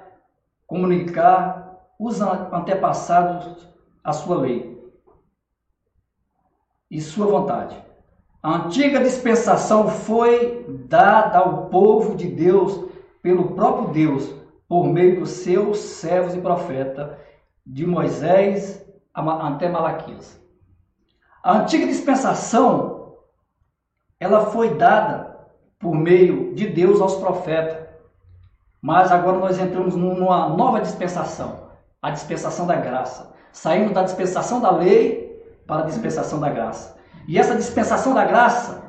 comunicar 0.66 1.64
os 1.98 2.20
antepassados 2.20 3.68
a 4.02 4.12
sua 4.12 4.36
lei 4.36 4.74
e 6.90 7.00
sua 7.00 7.26
vontade. 7.26 7.82
A 8.42 8.66
antiga 8.66 9.00
dispensação 9.00 9.88
foi 9.88 10.66
dada 10.86 11.38
ao 11.38 11.70
povo 11.70 12.14
de 12.14 12.28
Deus 12.28 12.84
pelo 13.22 13.52
próprio 13.52 13.88
Deus, 13.88 14.34
por 14.68 14.86
meio 14.86 15.20
dos 15.20 15.30
seus 15.30 15.78
servos 15.78 16.34
e 16.34 16.40
profetas, 16.40 17.16
de 17.64 17.86
Moisés 17.86 18.83
até 19.14 19.68
Malaquias. 19.68 20.40
A 21.42 21.58
antiga 21.58 21.86
dispensação, 21.86 23.14
ela 24.18 24.46
foi 24.46 24.74
dada 24.74 25.36
por 25.78 25.94
meio 25.94 26.54
de 26.54 26.66
Deus 26.66 27.00
aos 27.00 27.16
profetas. 27.16 27.84
Mas 28.80 29.12
agora 29.12 29.38
nós 29.38 29.58
entramos 29.58 29.94
numa 29.94 30.48
nova 30.48 30.80
dispensação, 30.80 31.70
a 32.02 32.10
dispensação 32.10 32.66
da 32.66 32.76
graça. 32.76 33.32
Saindo 33.52 33.94
da 33.94 34.02
dispensação 34.02 34.60
da 34.60 34.70
lei 34.70 35.24
para 35.66 35.82
a 35.82 35.86
dispensação 35.86 36.40
da 36.40 36.48
graça. 36.48 36.96
E 37.28 37.38
essa 37.38 37.54
dispensação 37.54 38.12
da 38.12 38.24
graça, 38.24 38.82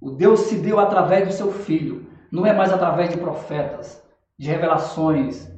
o 0.00 0.10
Deus 0.10 0.40
se 0.40 0.56
deu 0.56 0.78
através 0.78 1.26
do 1.26 1.34
seu 1.34 1.52
Filho, 1.52 2.06
não 2.30 2.46
é 2.46 2.52
mais 2.52 2.72
através 2.72 3.10
de 3.10 3.18
profetas, 3.18 4.02
de 4.38 4.48
revelações, 4.48 5.50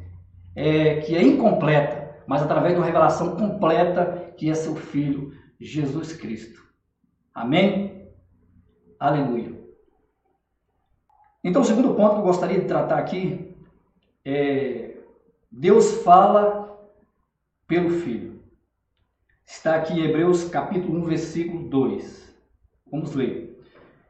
é, 0.56 0.96
que 0.96 1.16
é 1.16 1.22
incompleta, 1.22 2.03
mas 2.26 2.42
através 2.42 2.74
de 2.74 2.80
uma 2.80 2.86
revelação 2.86 3.36
completa 3.36 4.32
que 4.36 4.50
é 4.50 4.54
seu 4.54 4.74
Filho, 4.74 5.32
Jesus 5.60 6.12
Cristo. 6.14 6.62
Amém? 7.34 8.08
Aleluia. 8.98 9.52
Então, 11.42 11.62
o 11.62 11.64
segundo 11.64 11.94
ponto 11.94 12.14
que 12.14 12.20
eu 12.20 12.24
gostaria 12.24 12.60
de 12.60 12.66
tratar 12.66 12.98
aqui 12.98 13.54
é 14.24 14.96
Deus 15.50 16.02
fala 16.02 16.64
pelo 17.66 17.90
Filho. 17.90 18.40
Está 19.44 19.76
aqui 19.76 19.92
em 19.92 20.04
Hebreus 20.04 20.48
capítulo 20.48 20.98
1, 21.00 21.04
versículo 21.04 21.68
2. 21.68 22.34
Vamos 22.90 23.14
ler. 23.14 23.62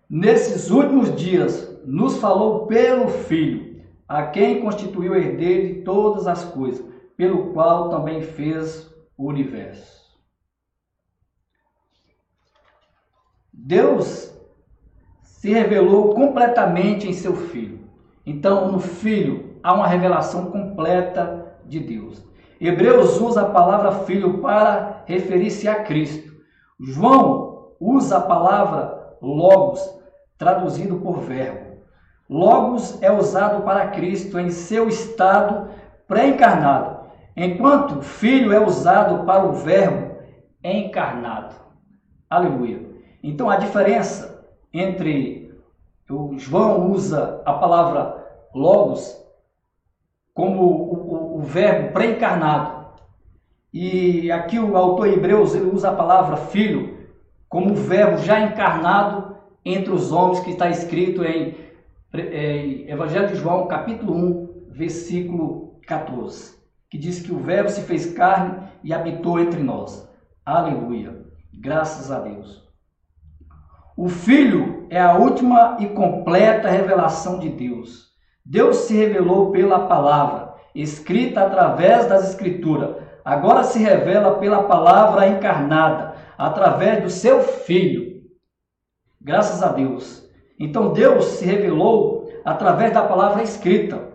Nesses 0.08 0.70
últimos 0.70 1.14
dias 1.16 1.80
nos 1.84 2.18
falou 2.18 2.66
pelo 2.66 3.08
Filho, 3.08 3.82
a 4.06 4.26
quem 4.26 4.60
constituiu 4.60 5.16
herdeiro 5.16 5.74
de 5.74 5.82
todas 5.82 6.26
as 6.26 6.44
coisas, 6.44 6.86
pelo 7.16 7.52
qual 7.52 7.88
também 7.88 8.22
fez 8.22 8.92
o 9.16 9.26
universo. 9.26 10.04
Deus 13.52 14.34
se 15.22 15.52
revelou 15.52 16.14
completamente 16.14 17.08
em 17.08 17.12
seu 17.12 17.34
Filho. 17.34 17.88
Então, 18.26 18.72
no 18.72 18.80
Filho 18.80 19.58
há 19.62 19.72
uma 19.72 19.86
revelação 19.86 20.50
completa 20.50 21.56
de 21.64 21.80
Deus. 21.80 22.22
Hebreus 22.60 23.20
usa 23.20 23.42
a 23.42 23.50
palavra 23.50 24.04
filho 24.04 24.38
para 24.38 25.02
referir-se 25.06 25.68
a 25.68 25.82
Cristo. 25.82 26.34
João 26.80 27.72
usa 27.80 28.18
a 28.18 28.22
palavra 28.22 29.16
logos, 29.20 29.80
traduzido 30.38 30.96
por 30.96 31.20
verbo. 31.20 31.78
Logos 32.28 33.02
é 33.02 33.12
usado 33.12 33.64
para 33.64 33.88
Cristo 33.88 34.38
em 34.38 34.50
seu 34.50 34.88
estado 34.88 35.68
pré-encarnado, 36.06 36.93
enquanto 37.36 38.02
filho 38.02 38.52
é 38.52 38.60
usado 38.60 39.24
para 39.24 39.44
o 39.44 39.52
verbo 39.52 40.16
encarnado. 40.62 41.54
Aleluia. 42.28 42.80
Então 43.22 43.50
a 43.50 43.56
diferença 43.56 44.44
entre 44.72 45.52
o 46.10 46.38
João 46.38 46.90
usa 46.90 47.42
a 47.44 47.52
palavra 47.54 48.24
logos 48.54 49.20
como 50.32 50.62
o, 50.62 51.36
o, 51.36 51.38
o 51.38 51.40
verbo 51.42 51.92
pré-encarnado 51.92 52.84
e 53.72 54.30
aqui 54.30 54.58
o 54.58 54.76
autor 54.76 55.08
Hebreus 55.08 55.54
ele 55.54 55.70
usa 55.70 55.90
a 55.90 55.94
palavra 55.94 56.36
filho 56.36 57.08
como 57.48 57.72
o 57.72 57.76
verbo 57.76 58.18
já 58.18 58.40
encarnado 58.40 59.36
entre 59.64 59.92
os 59.92 60.12
homens, 60.12 60.40
que 60.40 60.50
está 60.50 60.68
escrito 60.68 61.24
em, 61.24 61.56
em 62.12 62.90
Evangelho 62.90 63.28
de 63.28 63.36
João, 63.36 63.66
capítulo 63.66 64.14
1, 64.14 64.66
versículo 64.70 65.78
14, 65.86 66.56
que 66.94 66.98
diz 66.98 67.20
que 67.20 67.32
o 67.32 67.38
verbo 67.40 67.68
se 67.68 67.80
fez 67.80 68.12
carne 68.12 68.68
e 68.84 68.94
habitou 68.94 69.40
entre 69.40 69.60
nós. 69.60 70.08
Aleluia. 70.46 71.24
Graças 71.52 72.08
a 72.12 72.20
Deus. 72.20 72.62
O 73.96 74.08
Filho 74.08 74.86
é 74.88 75.00
a 75.00 75.18
última 75.18 75.76
e 75.80 75.88
completa 75.88 76.70
revelação 76.70 77.40
de 77.40 77.48
Deus. 77.48 78.10
Deus 78.46 78.76
se 78.76 78.94
revelou 78.94 79.50
pela 79.50 79.88
palavra, 79.88 80.54
escrita 80.72 81.44
através 81.44 82.06
das 82.06 82.30
Escrituras. 82.30 82.94
Agora 83.24 83.64
se 83.64 83.80
revela 83.80 84.38
pela 84.38 84.62
palavra 84.62 85.26
encarnada, 85.26 86.14
através 86.38 87.02
do 87.02 87.10
seu 87.10 87.42
filho. 87.42 88.22
Graças 89.20 89.64
a 89.64 89.72
Deus. 89.72 90.30
Então 90.60 90.92
Deus 90.92 91.24
se 91.24 91.44
revelou 91.44 92.30
através 92.44 92.92
da 92.92 93.02
palavra 93.02 93.42
escrita. 93.42 94.13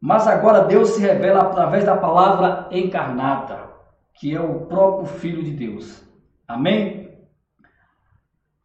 Mas 0.00 0.26
agora 0.26 0.64
Deus 0.64 0.90
se 0.90 1.00
revela 1.00 1.42
através 1.42 1.84
da 1.84 1.96
palavra 1.96 2.68
encarnada, 2.70 3.68
que 4.14 4.34
é 4.34 4.40
o 4.40 4.66
próprio 4.66 5.06
Filho 5.06 5.42
de 5.42 5.50
Deus. 5.50 6.04
Amém? 6.46 7.18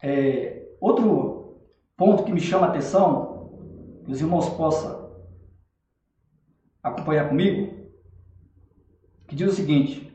É, 0.01 0.67
outro 0.79 1.57
ponto 1.97 2.23
que 2.23 2.31
me 2.31 2.39
chama 2.39 2.67
a 2.67 2.69
atenção, 2.69 3.51
que 4.05 4.11
os 4.11 4.21
irmãos 4.21 4.49
possam 4.49 5.11
acompanhar 6.83 7.29
comigo, 7.29 7.87
que 9.27 9.35
diz 9.35 9.51
o 9.51 9.55
seguinte: 9.55 10.13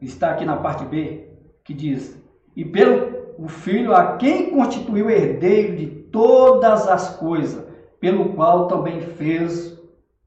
está 0.00 0.30
aqui 0.30 0.44
na 0.44 0.56
parte 0.56 0.84
B, 0.84 1.30
que 1.62 1.74
diz: 1.74 2.20
E 2.56 2.64
pelo 2.64 3.18
o 3.38 3.46
Filho 3.46 3.94
a 3.94 4.16
quem 4.16 4.50
constituiu 4.50 5.08
herdeiro 5.08 5.76
de 5.76 5.86
todas 5.86 6.88
as 6.88 7.16
coisas, 7.16 7.67
pelo 8.00 8.34
qual 8.34 8.68
também 8.68 9.00
fez 9.00 9.78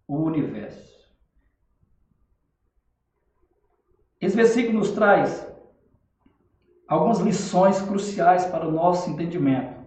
o 0.08 0.18
universo. 0.18 0.92
Esse 4.20 4.36
versículo 4.36 4.80
nos 4.80 4.92
traz 4.92 5.48
algumas 6.88 7.20
lições 7.20 7.82
cruciais 7.82 8.46
para 8.46 8.68
o 8.68 8.72
nosso 8.72 9.10
entendimento. 9.10 9.82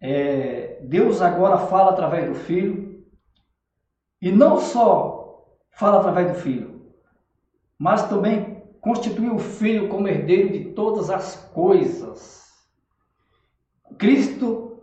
É, 0.00 0.80
Deus 0.82 1.22
agora 1.22 1.66
fala 1.66 1.90
através 1.90 2.28
do 2.28 2.34
Filho, 2.34 3.02
e 4.20 4.30
não 4.30 4.58
só 4.58 5.58
fala 5.70 5.98
através 5.98 6.32
do 6.32 6.38
Filho, 6.38 6.92
mas 7.78 8.08
também 8.08 8.62
constitui 8.80 9.30
o 9.30 9.38
Filho 9.38 9.88
como 9.88 10.06
herdeiro 10.06 10.52
de 10.52 10.72
todas 10.72 11.08
as 11.08 11.36
coisas. 11.52 12.52
Cristo, 13.98 14.73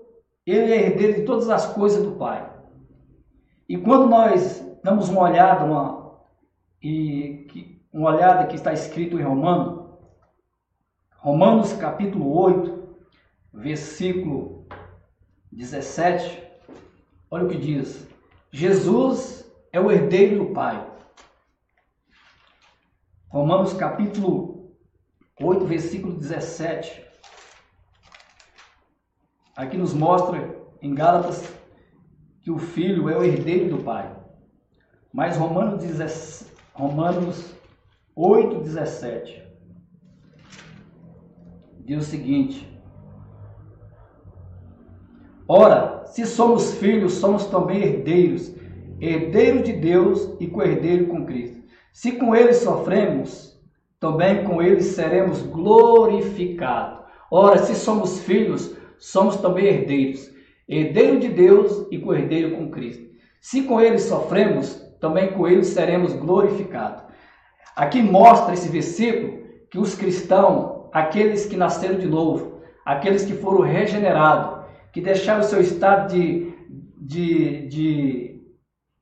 ele 0.51 0.74
é 0.74 0.86
herdeiro 0.86 1.20
de 1.20 1.25
todas 1.25 1.50
as 1.50 1.65
coisas 1.74 2.03
do 2.03 2.13
Pai. 2.13 2.51
E 3.67 3.77
quando 3.77 4.08
nós 4.08 4.62
damos 4.84 5.10
uma 5.10 5.22
olhada, 5.22 5.63
uma, 5.63 6.20
e, 6.81 7.79
uma 7.93 8.10
olhada 8.10 8.48
que 8.48 8.55
está 8.55 8.74
escrito 8.74 9.20
em 9.20 9.24
Romano, 9.24 10.00
Romanos 11.17 11.74
capítulo 11.74 12.36
8, 12.36 12.98
versículo 13.53 14.67
17, 15.51 16.41
olha 17.29 17.46
o 17.46 17.50
que 17.50 17.58
diz: 17.58 18.08
Jesus 18.51 19.50
é 19.72 19.79
o 19.79 19.91
herdeiro 19.91 20.46
do 20.46 20.53
Pai. 20.53 20.89
Romanos 23.29 23.74
capítulo 23.74 24.75
8, 25.39 25.65
versículo 25.65 26.13
17. 26.15 27.11
Aqui 29.55 29.77
nos 29.77 29.93
mostra 29.93 30.55
em 30.81 30.93
Gálatas 30.93 31.53
que 32.41 32.51
o 32.51 32.58
filho 32.58 33.10
é 33.10 33.17
o 33.17 33.24
herdeiro 33.24 33.75
do 33.75 33.84
pai. 33.84 34.15
Mas 35.13 35.38
Romanos, 35.38 35.84
17, 35.84 36.51
Romanos 36.74 37.53
8, 38.15 38.62
17 38.62 39.41
diz 41.86 42.08
o 42.08 42.10
seguinte: 42.10 42.67
Ora, 45.48 46.03
se 46.05 46.25
somos 46.25 46.75
filhos, 46.75 47.13
somos 47.13 47.46
também 47.48 47.81
herdeiros, 47.81 48.53
herdeiro 49.00 49.62
de 49.63 49.74
Deus 49.74 50.36
e 50.39 50.48
co-herdeiro 50.48 51.08
com 51.08 51.25
Cristo. 51.25 51.62
Se 51.91 52.13
com 52.13 52.34
ele 52.34 52.53
sofremos, 52.53 53.60
também 54.00 54.46
com 54.46 54.62
ele 54.62 54.81
seremos 54.81 55.41
glorificados. 55.41 57.01
Ora, 57.29 57.58
se 57.58 57.75
somos 57.75 58.22
filhos, 58.22 58.75
somos 59.01 59.38
também 59.38 59.65
herdeiros, 59.65 60.31
herdeiro 60.70 61.20
de 61.20 61.27
Deus 61.27 61.88
e 61.89 61.98
co-herdeiro 61.98 62.55
com 62.55 62.70
Cristo. 62.70 63.03
Se 63.41 63.63
com 63.63 63.81
ele 63.81 63.98
sofremos, 63.98 64.79
também 65.00 65.31
com 65.34 65.48
ele 65.48 65.63
seremos 65.63 66.13
glorificados. 66.13 67.03
Aqui 67.75 68.00
mostra 68.00 68.53
esse 68.53 68.70
versículo 68.70 69.39
que 69.72 69.79
os 69.79 69.96
cristãos, 69.96 70.88
aqueles 70.93 71.48
que 71.48 71.58
nasceram 71.58 71.98
de 71.98 72.05
novo, 72.05 72.62
aqueles 72.86 73.25
que 73.25 73.34
foram 73.34 73.62
regenerados, 73.62 74.65
que 74.93 75.01
deixaram 75.01 75.39
o 75.39 75.46
seu 75.46 75.60
estado 75.60 76.13
de, 76.13 76.53
de, 76.98 77.67
de 77.67 78.41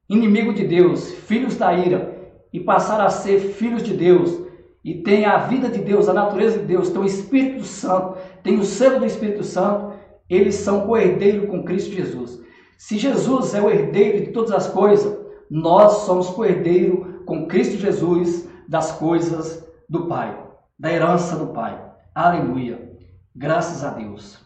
inimigo 0.07 0.53
de 0.53 0.65
Deus, 0.65 1.11
filhos 1.11 1.57
da 1.57 1.73
ira, 1.73 2.17
e 2.53 2.59
passaram 2.61 3.05
a 3.05 3.09
ser 3.09 3.39
filhos 3.39 3.83
de 3.83 3.93
Deus, 3.93 4.47
e 4.83 5.03
tem 5.03 5.25
a 5.25 5.37
vida 5.37 5.67
de 5.67 5.79
Deus, 5.79 6.07
a 6.07 6.13
natureza 6.13 6.59
de 6.59 6.65
Deus, 6.65 6.89
tem 6.89 7.01
o 7.01 7.05
Espírito 7.05 7.65
Santo, 7.65 8.17
tem 8.43 8.59
o 8.59 8.63
selo 8.63 8.99
do 8.99 9.05
Espírito 9.05 9.43
Santo, 9.43 9.93
eles 10.29 10.55
são 10.55 10.85
co-herdeiros 10.85 11.49
com 11.49 11.63
Cristo 11.63 11.91
Jesus. 11.91 12.39
Se 12.77 12.97
Jesus 12.97 13.53
é 13.53 13.61
o 13.61 13.69
herdeiro 13.69 14.25
de 14.25 14.31
todas 14.31 14.51
as 14.51 14.67
coisas, 14.67 15.17
nós 15.49 16.05
somos 16.05 16.29
co-herdeiro 16.29 17.23
com 17.25 17.47
Cristo 17.47 17.77
Jesus 17.77 18.47
das 18.67 18.91
coisas 18.91 19.67
do 19.89 20.07
Pai, 20.07 20.37
da 20.77 20.91
herança 20.91 21.35
do 21.35 21.47
Pai. 21.47 21.83
Aleluia. 22.13 22.97
Graças 23.35 23.83
a 23.83 23.89
Deus. 23.89 24.39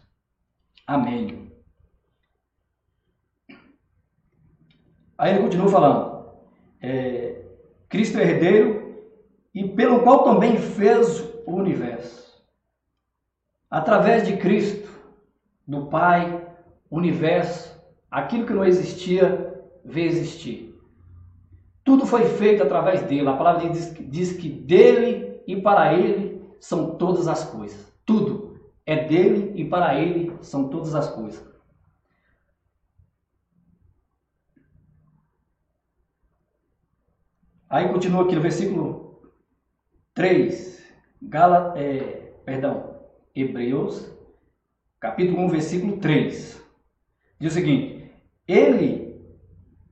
Amém. 0.88 1.52
Aí 5.18 5.34
ele 5.34 5.44
continua 5.44 5.70
falando: 5.70 6.26
é, 6.82 7.46
Cristo 7.90 8.18
é 8.18 8.24
herdeiro 8.24 8.84
e 9.54 9.68
pelo 9.70 10.02
qual 10.02 10.24
também 10.24 10.58
fez 10.58 11.22
o 11.46 11.52
universo. 11.56 12.23
Através 13.74 14.28
de 14.28 14.38
Cristo, 14.38 14.88
do 15.68 15.88
Pai, 15.88 16.48
universo, 16.92 17.76
aquilo 18.12 18.46
que 18.46 18.54
não 18.54 18.64
existia, 18.64 19.52
veio 19.84 20.10
existir. 20.10 20.80
Tudo 21.84 22.06
foi 22.06 22.24
feito 22.26 22.62
através 22.62 23.02
dele. 23.02 23.28
A 23.28 23.36
palavra 23.36 23.68
diz, 23.72 23.92
diz 24.12 24.34
que 24.34 24.48
dele 24.48 25.42
e 25.48 25.60
para 25.60 25.92
ele 25.92 26.40
são 26.60 26.98
todas 26.98 27.28
as 27.28 27.46
coisas. 27.46 27.92
Tudo 28.06 28.62
é 28.86 29.08
dele 29.08 29.60
e 29.60 29.66
para 29.66 30.00
ele 30.00 30.38
são 30.42 30.70
todas 30.70 30.94
as 30.94 31.10
coisas. 31.10 31.44
Aí 37.68 37.90
continua 37.90 38.26
aqui 38.26 38.36
no 38.36 38.42
versículo 38.42 39.34
3, 40.14 40.94
Gala, 41.24 41.74
é, 41.76 42.34
perdão, 42.46 42.93
Hebreus 43.36 44.14
capítulo 45.00 45.42
1, 45.42 45.50
versículo 45.50 45.98
3. 45.98 46.64
Diz 47.40 47.52
o 47.52 47.56
seguinte: 47.56 48.12
Ele, 48.48 49.20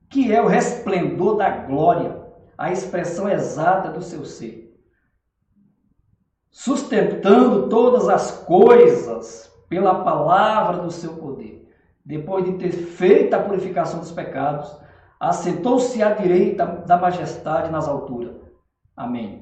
que 0.09 0.31
é 0.31 0.41
o 0.41 0.47
resplendor 0.47 1.37
da 1.37 1.49
glória, 1.49 2.21
a 2.55 2.71
expressão 2.71 3.27
exata 3.27 3.89
do 3.89 4.01
seu 4.01 4.23
ser, 4.23 4.79
sustentando 6.51 7.67
todas 7.67 8.07
as 8.07 8.43
coisas 8.45 9.51
pela 9.67 10.03
palavra 10.03 10.83
do 10.83 10.91
seu 10.91 11.15
poder, 11.15 11.67
depois 12.05 12.45
de 12.45 12.53
ter 12.59 12.71
feito 12.71 13.33
a 13.33 13.41
purificação 13.41 13.99
dos 13.99 14.11
pecados, 14.11 14.71
assentou-se 15.19 16.03
à 16.03 16.11
direita 16.11 16.65
da 16.65 16.95
majestade 16.95 17.71
nas 17.71 17.87
alturas. 17.87 18.35
Amém. 18.95 19.40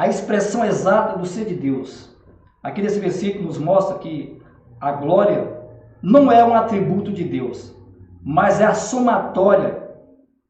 A 0.00 0.08
expressão 0.08 0.64
exata 0.64 1.18
do 1.18 1.26
ser 1.26 1.44
de 1.44 1.54
Deus, 1.54 2.10
Aqui 2.62 2.80
nesse 2.80 3.00
versículo 3.00 3.44
nos 3.44 3.58
mostra 3.58 3.98
que 3.98 4.40
a 4.80 4.92
glória 4.92 5.58
não 6.02 6.32
é 6.32 6.42
um 6.42 6.54
atributo 6.54 7.12
de 7.12 7.24
Deus, 7.24 7.74
mas 8.22 8.60
é 8.60 8.64
a 8.64 8.74
somatória 8.74 9.82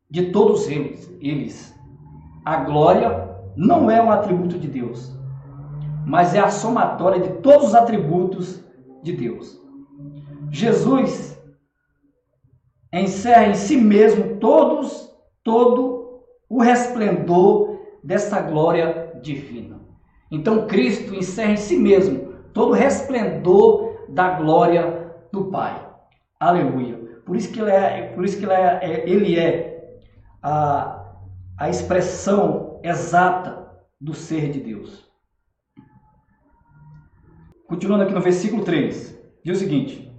de 0.09 0.31
todos 0.31 0.69
eles. 0.69 1.09
eles. 1.21 1.75
A 2.45 2.59
glória 2.59 3.29
não 3.57 3.91
é 3.91 4.01
um 4.01 4.11
atributo 4.11 4.57
de 4.59 4.67
Deus, 4.67 5.13
mas 6.07 6.35
é 6.35 6.41
a 6.41 6.51
somatória 6.51 7.21
de 7.21 7.41
todos 7.41 7.69
os 7.69 7.75
atributos 7.75 8.65
de 9.03 9.17
Deus. 9.17 9.61
Jesus 10.51 11.37
encerra 12.93 13.49
em 13.49 13.55
si 13.55 13.77
mesmo 13.77 14.37
todos 14.37 15.13
todo 15.45 16.23
o 16.49 16.61
resplendor 16.61 17.79
dessa 18.03 18.41
glória 18.41 19.00
divina. 19.21 19.81
Então 20.31 20.67
Cristo 20.67 21.15
encerra 21.15 21.53
em 21.53 21.57
si 21.57 21.77
mesmo 21.77 22.35
todo 22.53 22.71
o 22.71 22.75
resplendor 22.75 24.07
da 24.09 24.31
glória 24.31 25.13
do 25.33 25.47
Pai. 25.47 25.89
Aleluia. 26.39 26.97
Por 27.25 27.37
isso 27.37 27.53
que 27.53 27.61
ele 27.61 27.71
é, 27.71 28.13
por 28.15 28.25
isso 28.25 28.39
que 28.39 28.45
ele 28.45 28.53
é, 28.53 28.81
é, 28.83 29.09
ele 29.09 29.39
é 29.39 30.01
a, 30.43 31.15
a 31.59 31.69
expressão 31.69 32.81
exata 32.83 33.69
do 34.01 34.15
ser 34.15 34.51
de 34.51 34.61
Deus. 34.61 35.09
Continuando 37.69 38.03
aqui 38.03 38.15
no 38.15 38.21
versículo 38.21 38.65
3, 38.65 39.17
diz 39.45 39.57
o 39.57 39.61
seguinte: 39.61 40.11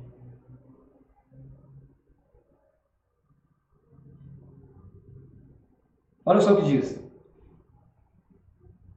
Olha 6.25 6.39
só 6.39 6.53
o 6.53 6.57
que 6.57 6.67
diz. 6.67 7.00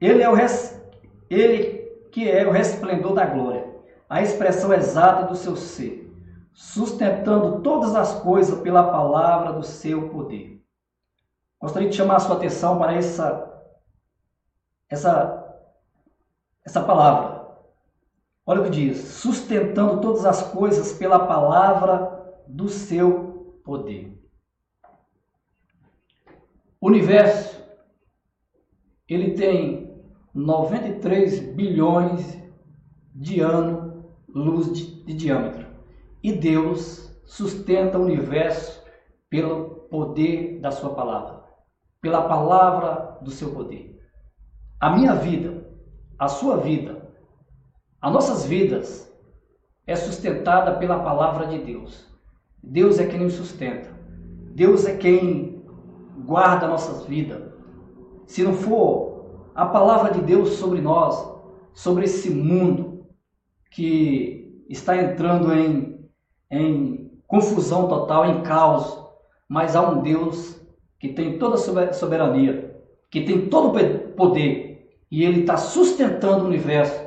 Ele 0.04 0.22
é 0.22 0.28
o, 0.28 0.34
res, 0.34 0.78
ele 1.30 1.78
que 2.12 2.30
é 2.30 2.46
o 2.46 2.50
resplendor 2.50 3.14
da 3.14 3.24
glória, 3.24 3.74
a 4.06 4.20
expressão 4.20 4.70
exata 4.70 5.26
do 5.26 5.34
seu 5.34 5.56
ser, 5.56 6.14
sustentando 6.52 7.62
todas 7.62 7.94
as 7.94 8.20
coisas 8.20 8.60
pela 8.60 8.90
palavra 8.92 9.54
do 9.54 9.62
seu 9.62 10.10
poder. 10.10 10.62
Gostaria 11.58 11.88
de 11.88 11.96
chamar 11.96 12.16
a 12.16 12.20
sua 12.20 12.36
atenção 12.36 12.78
para 12.78 12.92
essa 12.92 13.50
essa 14.90 15.42
essa 16.62 16.82
palavra. 16.82 17.56
Olha 18.44 18.60
o 18.60 18.64
que 18.64 18.70
diz: 18.70 18.98
sustentando 18.98 20.02
todas 20.02 20.26
as 20.26 20.42
coisas 20.52 20.92
pela 20.92 21.26
palavra 21.26 22.44
do 22.46 22.68
seu 22.68 23.58
poder. 23.64 24.22
O 26.78 26.88
universo 26.88 27.64
ele 29.08 29.32
tem 29.32 29.93
93 30.34 31.54
bilhões 31.54 32.42
de 33.14 33.40
ano-luz 33.40 34.72
de, 34.72 35.04
de 35.04 35.14
diâmetro. 35.14 35.64
E 36.22 36.32
Deus 36.32 37.16
sustenta 37.24 37.98
o 37.98 38.02
universo 38.02 38.82
pelo 39.30 39.86
poder 39.88 40.60
da 40.60 40.72
sua 40.72 40.94
palavra, 40.94 41.44
pela 42.00 42.26
palavra 42.26 43.18
do 43.22 43.30
seu 43.30 43.52
poder. 43.52 43.96
A 44.80 44.90
minha 44.90 45.14
vida, 45.14 45.64
a 46.18 46.26
sua 46.26 46.56
vida, 46.56 47.08
as 48.02 48.12
nossas 48.12 48.44
vidas 48.44 49.10
é 49.86 49.94
sustentada 49.94 50.74
pela 50.78 50.98
palavra 50.98 51.46
de 51.46 51.58
Deus. 51.58 52.12
Deus 52.62 52.98
é 52.98 53.06
quem 53.06 53.20
nos 53.20 53.34
sustenta. 53.34 53.88
Deus 54.54 54.84
é 54.84 54.96
quem 54.96 55.64
guarda 56.24 56.66
nossas 56.66 57.06
vidas. 57.06 57.52
Se 58.26 58.42
não 58.42 58.54
for 58.54 59.13
a 59.54 59.66
palavra 59.66 60.12
de 60.12 60.20
Deus 60.20 60.54
sobre 60.54 60.80
nós, 60.80 61.32
sobre 61.72 62.04
esse 62.04 62.30
mundo 62.30 63.06
que 63.70 64.64
está 64.68 64.96
entrando 64.96 65.52
em, 65.54 66.08
em 66.50 67.20
confusão 67.26 67.88
total, 67.88 68.26
em 68.26 68.42
caos, 68.42 69.04
mas 69.48 69.76
há 69.76 69.88
um 69.88 70.02
Deus 70.02 70.60
que 70.98 71.08
tem 71.08 71.38
toda 71.38 71.54
a 71.54 71.92
soberania, 71.92 72.82
que 73.10 73.22
tem 73.22 73.48
todo 73.48 73.76
o 73.76 74.12
poder, 74.12 74.98
e 75.10 75.24
Ele 75.24 75.40
está 75.40 75.56
sustentando 75.56 76.44
o 76.44 76.48
universo 76.48 77.04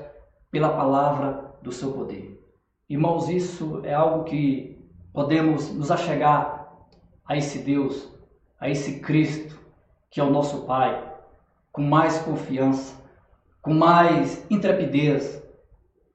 pela 0.49 0.69
palavra 0.69 1.55
do 1.61 1.71
seu 1.71 1.91
poder. 1.91 2.39
Irmãos, 2.89 3.27
isso 3.27 3.81
é 3.83 3.93
algo 3.93 4.23
que 4.23 4.77
podemos 5.11 5.73
nos 5.73 5.91
achegar 5.91 6.71
a 7.25 7.35
esse 7.35 7.59
Deus, 7.59 8.07
a 8.59 8.69
esse 8.69 8.99
Cristo, 8.99 9.59
que 10.09 10.21
é 10.21 10.23
o 10.23 10.29
nosso 10.29 10.61
Pai, 10.61 11.06
com 11.77 11.83
mais 11.83 12.17
confiança, 12.17 12.95
com 13.61 13.71
mais 13.71 14.43
intrepidez, 14.49 15.43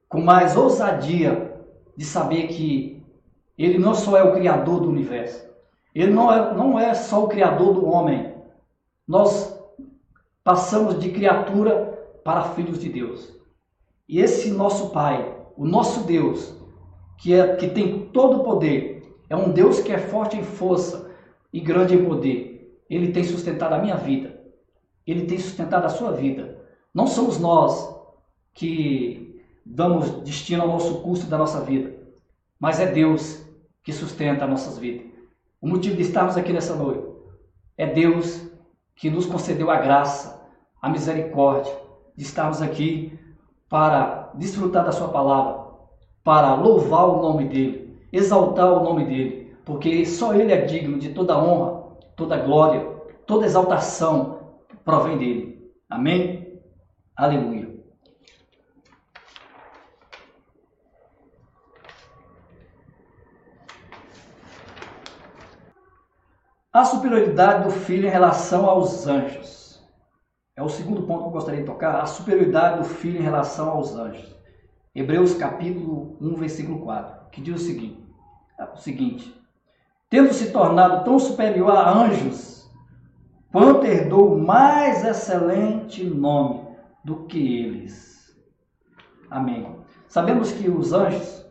com 0.09 0.19
mais 0.19 0.57
ousadia 0.57 1.57
de 1.95 2.03
saber 2.03 2.47
que 2.47 3.01
Ele 3.57 3.77
não 3.77 3.93
só 3.93 4.17
é 4.17 4.23
o 4.23 4.33
Criador 4.33 4.81
do 4.81 4.89
universo, 4.89 5.49
Ele 5.95 6.11
não 6.11 6.29
é, 6.29 6.53
não 6.53 6.77
é 6.77 6.93
só 6.93 7.23
o 7.23 7.29
Criador 7.29 7.75
do 7.75 7.85
homem. 7.85 8.33
Nós 9.07 9.57
passamos 10.43 10.99
de 10.99 11.11
criatura 11.11 11.97
para 12.25 12.49
filhos 12.49 12.77
de 12.77 12.89
Deus. 12.89 13.33
E 14.09 14.19
esse 14.19 14.51
nosso 14.51 14.89
Pai, 14.89 15.33
o 15.55 15.65
nosso 15.65 16.05
Deus, 16.05 16.53
que, 17.17 17.33
é, 17.33 17.55
que 17.55 17.69
tem 17.69 18.07
todo 18.07 18.41
o 18.41 18.43
poder, 18.43 19.17
é 19.29 19.35
um 19.37 19.49
Deus 19.53 19.79
que 19.79 19.93
é 19.93 19.97
forte 19.97 20.35
em 20.35 20.43
força 20.43 21.09
e 21.53 21.61
grande 21.61 21.95
em 21.95 22.03
poder. 22.03 22.83
Ele 22.89 23.13
tem 23.13 23.23
sustentado 23.23 23.75
a 23.75 23.79
minha 23.79 23.95
vida. 23.95 24.32
Ele 25.05 25.25
tem 25.25 25.37
sustentado 25.37 25.85
a 25.85 25.89
sua 25.89 26.11
vida. 26.11 26.57
Não 26.93 27.07
somos 27.07 27.39
nós 27.39 27.93
que 28.53 29.41
damos 29.65 30.11
destino 30.21 30.63
ao 30.63 30.67
nosso 30.67 31.01
custo 31.01 31.25
da 31.25 31.37
nossa 31.37 31.61
vida, 31.61 31.93
mas 32.59 32.79
é 32.79 32.85
Deus 32.85 33.43
que 33.83 33.91
sustenta 33.91 34.45
as 34.45 34.49
nossas 34.49 34.77
vidas. 34.77 35.07
O 35.61 35.67
motivo 35.67 35.95
de 35.95 36.01
estarmos 36.01 36.37
aqui 36.37 36.53
nessa 36.53 36.75
noite 36.75 37.05
é 37.77 37.85
Deus 37.85 38.45
que 38.95 39.09
nos 39.09 39.25
concedeu 39.25 39.71
a 39.71 39.77
graça, 39.77 40.41
a 40.81 40.89
misericórdia 40.89 41.73
de 42.15 42.23
estarmos 42.23 42.61
aqui 42.61 43.17
para 43.69 44.31
desfrutar 44.35 44.85
da 44.85 44.91
Sua 44.91 45.07
palavra, 45.09 45.63
para 46.23 46.53
louvar 46.53 47.07
o 47.07 47.21
nome 47.21 47.45
dEle, 47.45 47.97
exaltar 48.11 48.71
o 48.71 48.83
nome 48.83 49.05
dEle, 49.05 49.55
porque 49.65 50.05
só 50.05 50.33
Ele 50.33 50.51
é 50.51 50.61
digno 50.61 50.99
de 50.99 51.09
toda 51.09 51.37
honra, 51.37 51.83
toda 52.15 52.37
glória, 52.37 52.85
toda 53.25 53.45
exaltação 53.45 54.32
provém 54.83 55.17
dEle. 55.17 55.73
Amém? 55.89 56.61
Aleluia. 57.15 57.73
A 66.71 66.85
superioridade 66.85 67.65
do 67.65 67.71
filho 67.71 68.07
em 68.07 68.11
relação 68.11 68.67
aos 68.67 69.05
anjos. 69.05 69.81
É 70.55 70.61
o 70.63 70.69
segundo 70.69 71.03
ponto 71.03 71.21
que 71.21 71.27
eu 71.27 71.31
gostaria 71.31 71.61
de 71.61 71.65
tocar, 71.65 72.01
a 72.01 72.05
superioridade 72.05 72.79
do 72.79 72.83
filho 72.83 73.19
em 73.19 73.23
relação 73.23 73.69
aos 73.69 73.95
anjos. 73.95 74.35
Hebreus 74.95 75.35
capítulo 75.35 76.17
1, 76.19 76.35
versículo 76.35 76.79
4, 76.81 77.29
que 77.31 77.41
diz 77.41 77.61
o 77.61 77.63
seguinte: 77.63 78.03
o 78.73 78.77
seguinte: 78.77 79.33
Tendo 80.09 80.33
se 80.33 80.51
tornado 80.51 81.03
tão 81.03 81.19
superior 81.19 81.71
a 81.71 81.91
anjos, 81.91 82.62
quanto 83.53 83.85
herdou 83.85 84.35
mais 84.35 85.05
excelente 85.05 86.03
nome 86.03 86.75
do 87.05 87.27
que 87.27 87.59
eles. 87.59 88.35
Amém. 89.29 89.77
Sabemos 90.07 90.51
que 90.51 90.69
os 90.69 90.91
anjos 90.91 91.45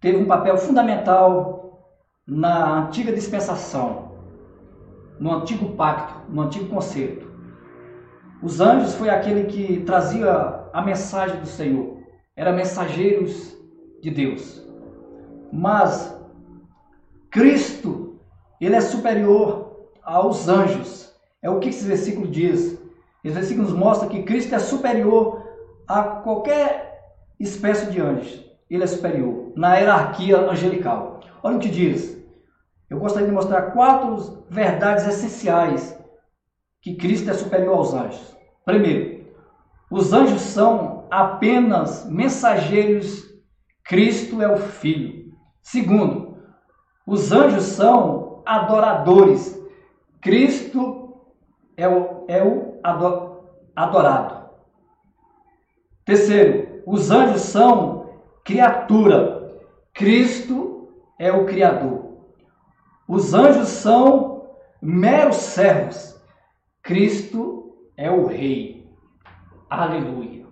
teve 0.00 0.18
um 0.18 0.26
papel 0.26 0.58
fundamental 0.58 1.96
na 2.26 2.80
antiga 2.80 3.10
dispensação, 3.10 4.12
no 5.18 5.32
antigo 5.32 5.74
pacto, 5.76 6.30
no 6.30 6.42
antigo 6.42 6.68
concerto. 6.68 7.26
Os 8.42 8.60
anjos 8.60 8.94
foi 8.94 9.08
aquele 9.08 9.44
que 9.44 9.80
trazia 9.84 10.68
a 10.74 10.82
mensagem 10.82 11.40
do 11.40 11.46
Senhor, 11.46 12.02
eram 12.36 12.52
mensageiros 12.52 13.56
de 14.02 14.10
Deus. 14.10 14.62
Mas 15.50 16.14
Cristo, 17.30 18.20
ele 18.60 18.74
é 18.74 18.80
superior 18.80 19.61
aos 20.04 20.48
anjos. 20.48 21.12
É 21.40 21.50
o 21.50 21.58
que 21.58 21.68
esse 21.68 21.84
versículo 21.84 22.28
diz. 22.28 22.78
Esse 23.24 23.34
versículo 23.34 23.68
nos 23.68 23.76
mostra 23.76 24.08
que 24.08 24.22
Cristo 24.22 24.54
é 24.54 24.58
superior 24.58 25.42
a 25.86 26.02
qualquer 26.02 27.14
espécie 27.38 27.90
de 27.90 28.00
anjos. 28.00 28.44
Ele 28.70 28.84
é 28.84 28.86
superior 28.86 29.52
na 29.54 29.76
hierarquia 29.76 30.40
angelical. 30.40 31.20
Olha 31.42 31.56
o 31.56 31.60
que 31.60 31.68
diz. 31.68 32.16
Eu 32.88 32.98
gostaria 32.98 33.28
de 33.28 33.34
mostrar 33.34 33.72
quatro 33.72 34.44
verdades 34.50 35.06
essenciais 35.06 35.98
que 36.80 36.96
Cristo 36.96 37.30
é 37.30 37.34
superior 37.34 37.76
aos 37.76 37.94
anjos. 37.94 38.36
Primeiro, 38.64 39.24
os 39.90 40.12
anjos 40.12 40.40
são 40.40 41.06
apenas 41.10 42.08
mensageiros, 42.08 43.30
Cristo 43.84 44.40
é 44.40 44.52
o 44.52 44.56
Filho. 44.56 45.32
Segundo, 45.60 46.38
os 47.06 47.30
anjos 47.30 47.64
são 47.64 48.42
adoradores, 48.46 49.61
Cristo 50.22 51.16
é 51.76 51.88
o, 51.88 52.24
é 52.28 52.42
o 52.42 52.78
adorado. 53.74 54.50
Terceiro, 56.04 56.82
os 56.86 57.10
anjos 57.10 57.42
são 57.42 58.08
criatura. 58.44 59.60
Cristo 59.92 60.88
é 61.18 61.32
o 61.32 61.44
Criador. 61.44 62.12
Os 63.08 63.34
anjos 63.34 63.68
são 63.68 64.48
meros 64.80 65.36
servos. 65.36 66.16
Cristo 66.82 67.76
é 67.96 68.08
o 68.08 68.26
Rei. 68.26 68.88
Aleluia. 69.68 70.46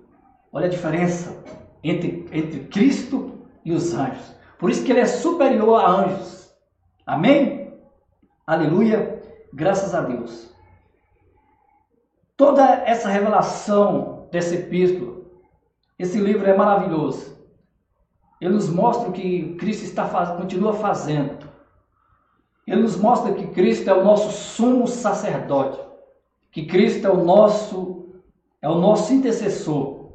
Olha 0.53 0.67
a 0.67 0.71
diferença 0.71 1.45
entre, 1.83 2.27
entre 2.33 2.65
Cristo 2.65 3.39
e 3.65 3.73
os 3.73 3.95
anjos. 3.95 4.35
Por 4.59 4.69
isso 4.69 4.85
que 4.85 4.91
ele 4.91 5.01
é 5.01 5.07
superior 5.07 5.81
a 5.81 5.89
anjos. 5.89 6.53
Amém? 7.07 7.73
Aleluia. 8.45 9.20
Graças 9.53 9.95
a 9.95 10.01
Deus. 10.01 10.51
Toda 12.37 12.65
essa 12.87 13.09
revelação 13.09 14.29
desse 14.31 14.55
epístolo, 14.55 15.27
esse 15.99 16.19
livro 16.19 16.49
é 16.49 16.57
maravilhoso. 16.57 17.39
Ele 18.41 18.55
nos 18.55 18.71
mostra 18.71 19.11
o 19.11 19.13
que 19.13 19.55
Cristo 19.57 19.85
está 19.85 20.07
faz, 20.07 20.31
continua 20.31 20.73
fazendo. 20.73 21.49
Ele 22.67 22.83
nos 22.83 22.97
mostra 22.97 23.35
que 23.35 23.49
Cristo 23.49 23.91
é 23.91 23.93
o 23.93 24.05
nosso 24.05 24.31
sumo 24.31 24.87
sacerdote, 24.87 25.81
que 26.51 26.65
Cristo 26.65 27.07
é 27.07 27.11
o 27.11 27.25
nosso 27.25 28.01
é 28.63 28.69
o 28.69 28.77
nosso 28.77 29.13
intercessor. 29.13 30.11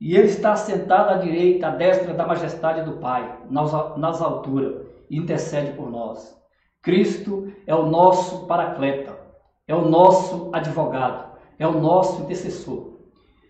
E 0.00 0.16
ele 0.16 0.28
está 0.28 0.54
sentado 0.54 1.10
à 1.10 1.14
direita, 1.18 1.66
à 1.66 1.70
destra 1.70 2.14
da 2.14 2.26
majestade 2.26 2.82
do 2.82 2.98
Pai, 2.98 3.40
nas, 3.50 3.72
nas 3.96 4.22
alturas, 4.22 4.86
e 5.10 5.16
intercede 5.16 5.72
por 5.72 5.90
nós. 5.90 6.37
Cristo 6.82 7.52
é 7.66 7.74
o 7.74 7.86
nosso 7.86 8.46
paracleta, 8.46 9.18
é 9.66 9.74
o 9.74 9.88
nosso 9.88 10.50
advogado 10.52 11.28
é 11.58 11.66
o 11.66 11.80
nosso 11.80 12.22
intercessor. 12.22 12.98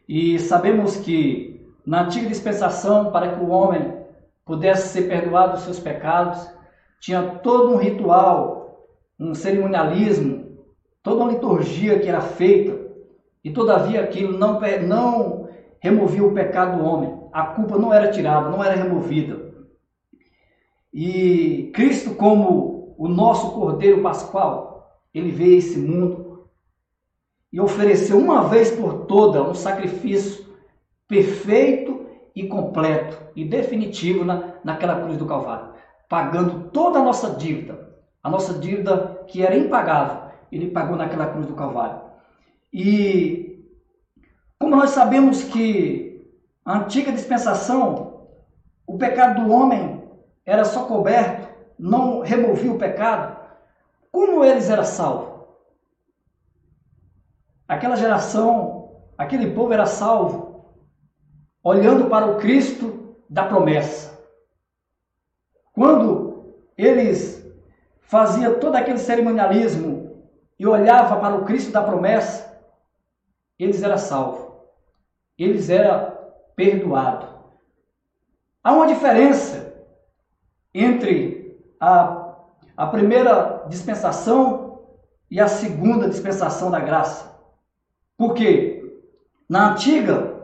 E 0.09 0.39
sabemos 0.39 0.97
que 0.97 1.69
na 1.87 2.05
antiga 2.05 2.29
dispensação, 2.29 3.13
para 3.13 3.37
que 3.37 3.45
o 3.45 3.51
homem 3.51 3.99
pudesse 4.45 4.89
ser 4.89 5.09
perdoado 5.09 5.53
dos 5.53 5.63
seus 5.63 5.79
pecados, 5.79 6.49
tinha 7.01 7.23
todo 7.23 7.73
um 7.73 7.77
ritual, 7.77 8.89
um 9.21 9.35
cerimonialismo, 9.35 10.59
toda 11.03 11.23
uma 11.23 11.33
liturgia 11.33 11.99
que 11.99 12.09
era 12.09 12.21
feita, 12.21 12.89
e 13.45 13.51
todavia 13.51 14.03
aquilo 14.03 14.37
não, 14.37 14.59
não 14.87 15.49
removia 15.81 16.25
o 16.25 16.35
pecado 16.35 16.79
do 16.79 16.85
homem, 16.85 17.19
a 17.33 17.45
culpa 17.45 17.79
não 17.79 17.93
era 17.93 18.11
tirada, 18.11 18.49
não 18.49 18.65
era 18.65 18.75
removida. 18.75 19.49
E 20.93 21.71
Cristo, 21.75 22.15
como 22.15 22.78
o 22.99 23.07
nosso 23.07 23.53
Cordeiro 23.53 24.03
Pascual, 24.03 25.01
ele 25.15 25.31
veio 25.31 25.55
a 25.55 25.59
esse 25.59 25.79
mundo 25.79 26.49
e 27.53 27.61
ofereceu 27.61 28.19
uma 28.19 28.49
vez 28.49 28.73
por 28.73 29.07
toda 29.07 29.43
um 29.43 29.55
sacrifício 29.55 30.45
perfeito 31.07 32.07
e 32.35 32.47
completo 32.47 33.17
e 33.37 33.45
definitivo 33.45 34.25
na, 34.25 34.55
naquela 34.65 35.01
cruz 35.01 35.17
do 35.17 35.27
Calvário, 35.27 35.75
pagando 36.09 36.71
toda 36.71 36.99
a 36.99 37.03
nossa 37.03 37.31
dívida, 37.31 37.97
A 38.23 38.29
nossa 38.29 38.59
dívida 38.59 39.25
que 39.29 39.43
era 39.43 39.57
impagável, 39.57 40.31
ele 40.51 40.73
pagou 40.73 40.97
naquela 40.97 41.27
cruz 41.27 41.47
do 41.47 41.55
Calvário. 41.55 42.01
E 42.73 43.65
como 44.59 44.75
nós 44.75 44.91
sabemos 44.91 45.45
que 45.45 46.29
a 46.65 46.79
antiga 46.79 47.13
dispensação, 47.13 48.27
o 48.87 48.99
pecado 48.99 49.45
do 49.45 49.53
homem 49.53 50.03
era 50.45 50.65
só 50.65 50.85
coberto, 50.85 51.48
não 51.79 52.21
removia 52.21 52.73
o 52.73 52.79
pecado, 52.79 53.39
como 54.11 54.45
eles 54.45 54.69
eram 54.69 54.85
salvos? 54.85 55.47
Aquela 57.69 57.97
geração, 57.97 59.03
aquele 59.17 59.51
povo 59.51 59.73
era 59.73 59.87
salvo, 59.87 60.65
olhando 61.63 62.09
para 62.09 62.27
o 62.27 62.39
Cristo 62.39 63.17
da 63.29 63.45
promessa. 63.45 64.19
Quando 65.73 66.55
eles 66.77 67.47
faziam 68.01 68.59
todo 68.59 68.75
aquele 68.75 68.99
cerimonialismo 68.99 70.27
e 70.59 70.67
olhava 70.67 71.21
para 71.21 71.37
o 71.37 71.45
Cristo 71.45 71.71
da 71.71 71.83
promessa, 71.83 72.59
eles 73.59 73.83
eram 73.83 73.99
salvos, 73.99 74.51
eles 75.37 75.69
eram 75.69 76.17
perdoados. 76.57 77.29
Há 78.65 78.73
uma 78.73 78.87
diferença 78.87 79.87
entre 80.75 81.38
a, 81.81 82.35
a 82.77 82.87
primeira 82.87 83.65
dispensação 83.69 84.81
e 85.31 85.41
a 85.41 85.49
segunda 85.49 86.09
dispensação 86.09 86.71
da 86.71 86.81
graça. 86.81 87.37
Porque 88.17 88.79
na 89.49 89.73
antiga, 89.73 90.35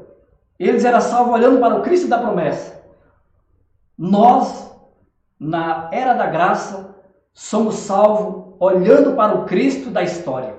eles 0.59 0.85
eram 0.85 1.01
salvos 1.01 1.35
olhando 1.35 1.61
para 1.61 1.77
o 1.77 1.83
Cristo 1.83 2.09
da 2.09 2.19
promessa. 2.19 2.83
Nós, 3.97 4.71
na 5.39 5.89
era 5.93 6.15
da 6.15 6.27
graça, 6.27 6.95
somos 7.33 7.77
salvos 7.77 8.55
olhando 8.59 9.15
para 9.15 9.35
o 9.35 9.45
Cristo 9.45 9.91
da 9.91 10.03
história. 10.03 10.55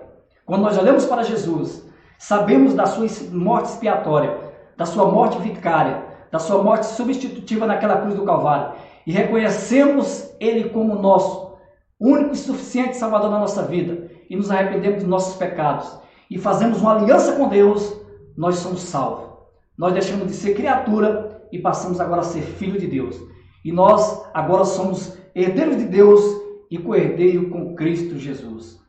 Quando 0.46 0.62
nós 0.62 0.78
olhamos 0.78 1.06
para 1.06 1.24
Jesus, 1.24 1.84
sabemos 2.20 2.74
da 2.74 2.86
sua 2.86 3.08
morte 3.32 3.70
expiatória, 3.70 4.38
da 4.78 4.86
sua 4.86 5.06
morte 5.06 5.40
vicária, 5.40 6.04
da 6.30 6.38
sua 6.38 6.62
morte 6.62 6.86
substitutiva 6.86 7.66
naquela 7.66 8.02
cruz 8.02 8.16
do 8.16 8.26
Calvário 8.26 8.74
e 9.06 9.12
reconhecemos 9.12 10.36
Ele 10.40 10.70
como 10.70 10.96
nosso 10.96 11.58
único 12.00 12.34
e 12.34 12.38
suficiente 12.38 12.98
Salvador 12.98 13.30
da 13.30 13.40
nossa 13.40 13.64
vida 13.64 14.10
e 14.30 14.36
nos 14.36 14.52
arrependemos 14.52 15.00
dos 15.00 15.08
nossos 15.08 15.36
pecados 15.36 15.98
e 16.30 16.38
fazemos 16.38 16.82
uma 16.82 16.96
aliança 16.96 17.36
com 17.36 17.48
Deus, 17.48 17.96
nós 18.36 18.56
somos 18.58 18.82
salvos. 18.82 19.36
Nós 19.78 19.94
deixamos 19.94 20.28
de 20.28 20.34
ser 20.34 20.56
criatura 20.56 21.48
e 21.52 21.60
passamos 21.60 22.00
agora 22.00 22.22
a 22.22 22.26
ser 22.26 22.42
filho 22.42 22.80
de 22.80 22.88
Deus. 22.88 23.20
E 23.64 23.72
nós 23.72 24.26
agora 24.34 24.66
somos 24.66 25.18
herdeiros 25.34 25.78
de 25.78 25.86
Deus 25.86 26.22
e 26.70 26.78
co-herdeiro 26.78 27.50
com 27.50 27.76
Cristo 27.76 28.18
Jesus. 28.18 28.80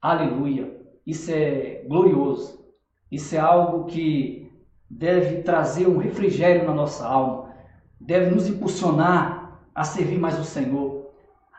Aleluia! 0.00 0.74
Isso 1.06 1.30
é 1.30 1.84
glorioso. 1.86 2.64
Isso 3.10 3.34
é 3.36 3.38
algo 3.38 3.84
que 3.84 4.50
deve 4.88 5.42
trazer 5.42 5.86
um 5.86 5.98
refrigério 5.98 6.64
na 6.64 6.72
nossa 6.72 7.06
alma, 7.06 7.54
deve 8.00 8.34
nos 8.34 8.48
impulsionar 8.48 9.45
a 9.76 9.84
servir 9.84 10.18
mais 10.18 10.38
o 10.38 10.44
Senhor, 10.44 11.10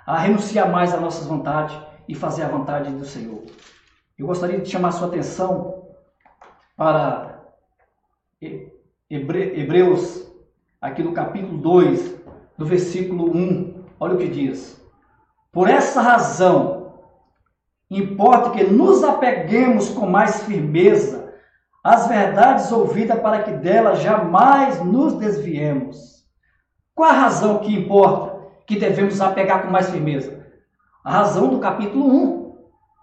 a 0.04 0.18
renunciar 0.18 0.68
mais 0.72 0.92
às 0.92 1.00
nossas 1.00 1.28
vontades 1.28 1.78
e 2.10 2.16
fazer 2.16 2.42
a 2.42 2.48
vontade 2.48 2.92
do 2.92 3.06
Senhor. 3.06 3.44
Eu 4.18 4.26
gostaria 4.26 4.60
de 4.60 4.68
chamar 4.68 4.88
a 4.88 4.94
sua 4.94 5.08
atenção 5.08 5.84
para 6.76 7.44
Hebreus, 9.08 10.28
aqui 10.82 11.04
no 11.04 11.14
capítulo 11.14 11.60
2, 11.60 12.16
do 12.58 12.66
versículo 12.66 13.38
1. 13.38 13.84
Olha 14.00 14.16
o 14.16 14.18
que 14.18 14.28
diz. 14.28 14.84
Por 15.52 15.70
essa 15.70 16.02
razão, 16.02 16.94
importa 17.92 18.50
que 18.50 18.64
nos 18.64 19.04
apeguemos 19.04 19.90
com 19.90 20.08
mais 20.08 20.42
firmeza 20.44 21.32
às 21.84 22.08
verdades 22.08 22.72
ouvidas 22.72 23.20
para 23.20 23.44
que 23.44 23.52
delas 23.52 24.02
jamais 24.02 24.84
nos 24.84 25.14
desviemos. 25.14 26.17
Qual 26.98 27.12
a 27.12 27.14
razão 27.14 27.60
que 27.60 27.76
importa 27.76 28.36
que 28.66 28.80
devemos 28.80 29.22
apegar 29.22 29.62
com 29.62 29.70
mais 29.70 29.88
firmeza? 29.88 30.44
A 31.04 31.12
razão 31.12 31.48
do 31.48 31.60
capítulo 31.60 32.08
1. 32.08 32.58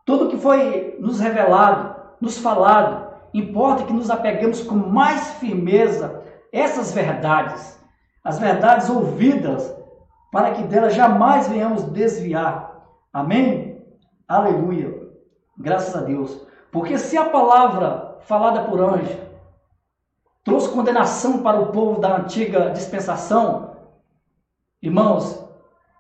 Tudo 0.05 0.29
que 0.31 0.37
foi 0.37 0.97
nos 0.99 1.21
revelado, 1.21 1.95
nos 2.21 2.37
falado, 2.37 3.07
importa 3.33 3.85
que 3.85 3.93
nos 3.93 4.11
apeguemos 4.11 4.61
com 4.63 4.75
mais 4.75 5.35
firmeza 5.35 6.25
essas 6.53 6.93
verdades, 6.93 7.81
as 8.25 8.41
verdades 8.41 8.91
ouvidas, 8.91 9.73
para 10.33 10.51
que 10.51 10.65
delas 10.65 10.97
jamais 10.97 11.47
venhamos 11.47 11.85
desviar. 11.85 12.83
Amém? 13.13 13.81
Aleluia. 14.27 14.93
Graças 15.57 15.95
a 15.95 16.01
Deus. 16.01 16.45
Porque 16.73 16.99
se 16.99 17.17
a 17.17 17.27
palavra 17.27 18.19
falada 18.23 18.65
por 18.65 18.81
anjo 18.81 19.21
trouxe 20.43 20.69
condenação 20.71 21.45
para 21.45 21.61
o 21.61 21.67
povo 21.67 22.01
da 22.01 22.17
antiga 22.17 22.71
dispensação, 22.71 23.74
irmãos, 24.87 25.42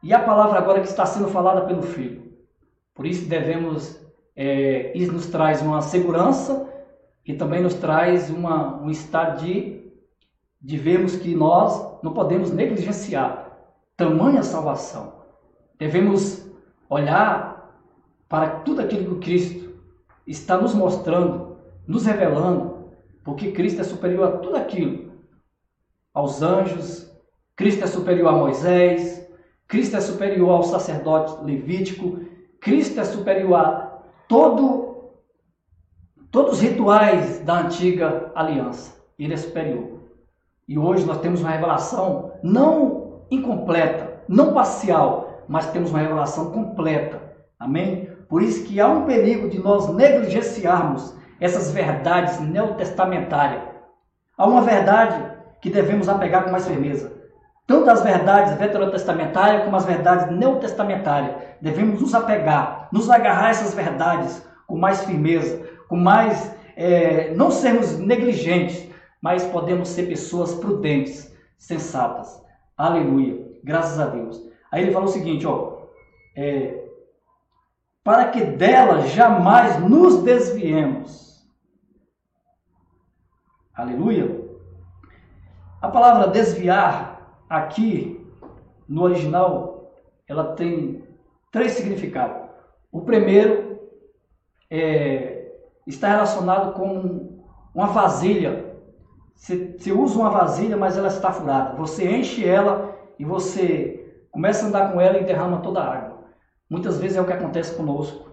e 0.02 0.12
a 0.12 0.18
palavra 0.18 0.58
agora 0.58 0.80
que 0.80 0.88
está 0.88 1.06
sendo 1.06 1.28
falada 1.28 1.62
pelo 1.62 1.82
Filho, 1.82 2.22
por 2.94 3.06
isso 3.06 3.26
devemos, 3.26 3.98
é, 4.36 4.96
isso 4.96 5.10
nos 5.10 5.26
traz 5.26 5.62
uma 5.62 5.80
segurança 5.80 6.70
e 7.24 7.32
também 7.32 7.62
nos 7.62 7.74
traz 7.74 8.28
uma, 8.28 8.76
um 8.82 8.90
estado 8.90 9.42
de, 9.42 9.90
de 10.60 10.76
vermos 10.76 11.16
que 11.16 11.34
nós 11.34 11.98
não 12.02 12.12
podemos 12.12 12.52
negligenciar 12.52 13.56
tamanha 13.96 14.42
salvação. 14.42 15.14
Devemos 15.78 16.46
olhar 16.88 17.74
para 18.28 18.60
tudo 18.60 18.82
aquilo 18.82 19.18
que 19.18 19.24
Cristo 19.24 19.80
está 20.26 20.58
nos 20.58 20.74
mostrando, 20.74 21.56
nos 21.86 22.04
revelando, 22.04 22.90
porque 23.24 23.50
Cristo 23.50 23.80
é 23.80 23.84
superior 23.84 24.28
a 24.28 24.38
tudo 24.38 24.56
aquilo, 24.56 25.10
aos 26.12 26.42
anjos, 26.42 27.13
Cristo 27.56 27.84
é 27.84 27.86
superior 27.86 28.28
a 28.28 28.32
Moisés, 28.32 29.24
Cristo 29.68 29.96
é 29.96 30.00
superior 30.00 30.50
ao 30.50 30.62
sacerdote 30.64 31.44
levítico, 31.44 32.18
Cristo 32.60 33.00
é 33.00 33.04
superior 33.04 33.54
a 33.54 33.98
todo, 34.28 35.12
todos 36.32 36.54
os 36.54 36.60
rituais 36.60 37.38
da 37.40 37.60
antiga 37.60 38.32
aliança. 38.34 38.96
Ele 39.16 39.34
é 39.34 39.36
superior. 39.36 40.00
E 40.66 40.76
hoje 40.76 41.04
nós 41.04 41.20
temos 41.20 41.42
uma 41.42 41.50
revelação 41.50 42.32
não 42.42 43.24
incompleta, 43.30 44.24
não 44.28 44.52
parcial, 44.52 45.44
mas 45.46 45.70
temos 45.70 45.90
uma 45.90 46.00
revelação 46.00 46.50
completa. 46.50 47.22
Amém? 47.56 48.08
Por 48.28 48.42
isso 48.42 48.64
que 48.64 48.80
há 48.80 48.88
um 48.88 49.04
perigo 49.04 49.48
de 49.48 49.60
nós 49.62 49.94
negligenciarmos 49.94 51.14
essas 51.40 51.70
verdades 51.70 52.40
neotestamentárias. 52.40 53.62
Há 54.36 54.44
uma 54.44 54.62
verdade 54.62 55.32
que 55.60 55.70
devemos 55.70 56.08
apegar 56.08 56.44
com 56.44 56.50
mais 56.50 56.66
firmeza 56.66 57.13
tanto 57.66 57.90
as 57.90 58.02
verdades 58.02 58.54
veterotestamentárias 58.54 59.64
como 59.64 59.76
as 59.76 59.84
verdades 59.84 60.30
neotestamentárias. 60.30 61.36
Devemos 61.60 62.00
nos 62.00 62.14
apegar, 62.14 62.88
nos 62.92 63.08
agarrar 63.08 63.46
a 63.46 63.50
essas 63.50 63.74
verdades 63.74 64.46
com 64.66 64.76
mais 64.76 65.04
firmeza, 65.04 65.66
com 65.88 65.96
mais. 65.96 66.54
É, 66.76 67.32
não 67.34 67.50
sermos 67.50 67.98
negligentes, 67.98 68.90
mas 69.22 69.44
podemos 69.44 69.88
ser 69.88 70.08
pessoas 70.08 70.54
prudentes, 70.54 71.32
sensatas. 71.56 72.42
Aleluia. 72.76 73.44
Graças 73.62 73.98
a 73.98 74.06
Deus. 74.06 74.42
Aí 74.70 74.82
ele 74.82 74.92
falou 74.92 75.08
o 75.08 75.12
seguinte, 75.12 75.46
ó. 75.46 75.84
É, 76.36 76.82
para 78.02 78.28
que 78.28 78.44
dela 78.44 79.06
jamais 79.06 79.80
nos 79.80 80.22
desviemos. 80.22 81.48
Aleluia. 83.74 84.44
A 85.80 85.88
palavra 85.88 86.28
desviar 86.28 87.13
aqui 87.56 88.20
no 88.88 89.02
original 89.02 89.92
ela 90.26 90.54
tem 90.54 91.04
três 91.50 91.72
significados. 91.72 92.48
O 92.90 93.02
primeiro 93.02 93.80
é, 94.70 95.52
está 95.86 96.08
relacionado 96.08 96.74
com 96.74 97.42
uma 97.74 97.88
vasilha. 97.88 98.74
Você, 99.34 99.76
você 99.76 99.92
usa 99.92 100.18
uma 100.18 100.30
vasilha, 100.30 100.76
mas 100.76 100.96
ela 100.96 101.08
está 101.08 101.32
furada. 101.32 101.76
Você 101.76 102.08
enche 102.08 102.46
ela 102.46 102.96
e 103.18 103.24
você 103.24 104.24
começa 104.30 104.64
a 104.64 104.68
andar 104.68 104.92
com 104.92 105.00
ela 105.00 105.18
e 105.18 105.24
derrama 105.24 105.60
toda 105.60 105.80
a 105.80 105.92
água. 105.92 106.24
Muitas 106.68 106.98
vezes 106.98 107.16
é 107.16 107.20
o 107.20 107.26
que 107.26 107.32
acontece 107.32 107.76
conosco. 107.76 108.30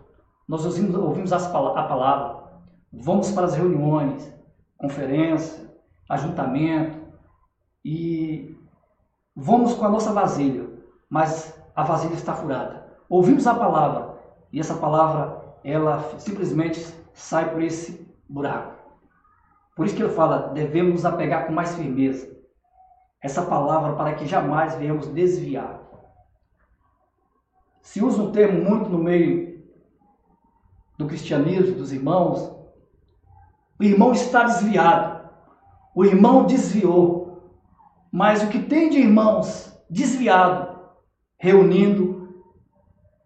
Nós 0.47 0.65
ouvimos, 0.65 0.95
ouvimos 0.95 1.33
a 1.33 1.49
palavra, 1.49 2.43
vamos 2.91 3.31
para 3.31 3.45
as 3.45 3.55
reuniões, 3.55 4.33
conferência, 4.77 5.69
ajuntamento, 6.09 7.01
e 7.83 8.55
Vamos 9.35 9.73
com 9.73 9.85
a 9.85 9.89
nossa 9.89 10.11
vasilha, 10.11 10.69
mas 11.09 11.57
a 11.75 11.83
vasilha 11.83 12.13
está 12.13 12.33
furada. 12.33 12.85
Ouvimos 13.09 13.47
a 13.47 13.53
palavra 13.53 14.17
e 14.51 14.59
essa 14.59 14.75
palavra 14.75 15.41
ela 15.63 16.01
simplesmente 16.19 16.85
sai 17.13 17.49
por 17.49 17.61
esse 17.61 18.07
buraco. 18.27 18.81
Por 19.75 19.85
isso 19.85 19.95
que 19.95 20.03
ele 20.03 20.13
fala, 20.13 20.49
devemos 20.49 21.05
apegar 21.05 21.47
com 21.47 21.53
mais 21.53 21.75
firmeza 21.75 22.29
essa 23.21 23.43
palavra 23.43 23.93
para 23.93 24.15
que 24.15 24.25
jamais 24.25 24.75
venhamos 24.75 25.07
desviar. 25.07 25.79
se 27.81 28.03
usa 28.03 28.21
um 28.21 28.31
termo 28.31 28.63
muito 28.63 28.89
no 28.89 28.97
meio 28.97 29.63
do 30.97 31.07
cristianismo, 31.07 31.75
dos 31.75 31.91
irmãos. 31.91 32.55
O 33.79 33.83
irmão 33.83 34.11
está 34.11 34.43
desviado. 34.43 35.29
O 35.95 36.05
irmão 36.05 36.45
desviou. 36.45 37.20
Mas 38.11 38.43
o 38.43 38.47
que 38.49 38.59
tem 38.59 38.89
de 38.89 38.99
irmãos 38.99 39.71
desviado, 39.89 40.77
reunindo, 41.39 42.29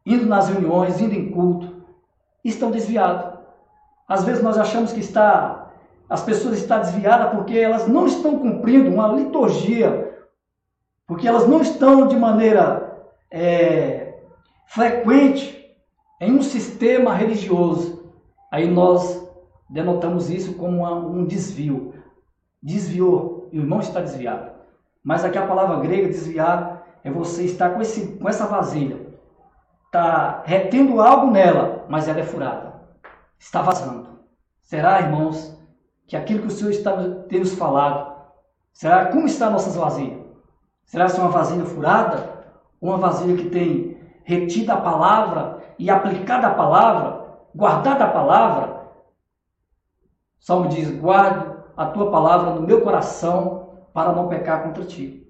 indo 0.05 0.25
nas 0.25 0.47
reuniões, 0.49 1.01
indo 1.01 1.15
em 1.15 1.31
culto, 1.31 1.83
estão 2.43 2.69
desviados. 2.69 3.39
Às 4.07 4.23
vezes 4.23 4.43
nós 4.43 4.57
achamos 4.57 4.93
que 4.93 4.99
está, 4.99 5.71
as 6.07 6.21
pessoas 6.21 6.59
estão 6.59 6.79
desviadas 6.79 7.31
porque 7.31 7.57
elas 7.57 7.87
não 7.87 8.05
estão 8.05 8.37
cumprindo 8.37 8.91
uma 8.91 9.07
liturgia, 9.07 10.27
porque 11.07 11.27
elas 11.27 11.47
não 11.47 11.61
estão 11.61 12.07
de 12.07 12.15
maneira 12.15 13.09
é, 13.31 14.19
frequente 14.67 15.75
em 16.21 16.31
um 16.31 16.43
sistema 16.43 17.13
religioso. 17.13 18.11
Aí 18.51 18.69
nós 18.69 19.27
denotamos 19.69 20.29
isso 20.29 20.53
como 20.53 20.85
um 20.85 21.25
desvio. 21.25 21.93
Desviou, 22.61 23.49
o 23.51 23.55
irmão 23.55 23.79
está 23.79 23.99
desviado. 23.99 24.54
Mas 25.05 25.23
aqui 25.23 25.37
a 25.37 25.45
palavra 25.45 25.79
grega 25.81 26.07
desviar 26.07 26.83
é 27.03 27.11
você 27.11 27.43
estar 27.43 27.69
com, 27.69 27.81
esse, 27.81 28.17
com 28.17 28.27
essa 28.27 28.47
vasilha 28.47 29.05
está 29.85 30.41
retendo 30.43 30.99
algo 30.99 31.31
nela, 31.31 31.85
mas 31.87 32.07
ela 32.07 32.19
é 32.19 32.23
furada. 32.23 32.73
Está 33.39 33.61
vazando. 33.61 34.09
Será, 34.63 34.99
irmãos, 34.99 35.55
que 36.07 36.17
aquilo 36.17 36.41
que 36.41 36.47
o 36.47 36.51
Senhor 36.51 36.71
está 36.71 36.91
tem 37.29 37.39
nos 37.39 37.53
falado, 37.53 38.13
será 38.73 39.05
como 39.05 39.27
está 39.27 39.49
nossas 39.49 39.75
vasilhas? 39.75 40.19
Será 40.85 41.07
se 41.07 41.19
uma 41.19 41.29
vasilha 41.29 41.65
furada? 41.65 42.43
Uma 42.81 42.97
vasilha 42.97 43.37
que 43.37 43.49
tem 43.49 43.97
retido 44.23 44.71
a 44.71 44.77
palavra 44.77 45.63
e 45.77 45.89
aplicado 45.89 46.47
a 46.47 46.51
palavra, 46.51 47.25
guardado 47.53 48.01
a 48.01 48.07
palavra? 48.07 48.87
O 50.39 50.43
Salmo 50.43 50.67
diz: 50.67 50.91
guardo 50.99 51.63
a 51.77 51.85
tua 51.85 52.11
palavra 52.11 52.51
no 52.51 52.61
meu 52.61 52.81
coração 52.81 53.64
para 53.95 54.11
não 54.11 54.27
pecar 54.27 54.61
contra 54.61 54.83
ti. 54.83 55.25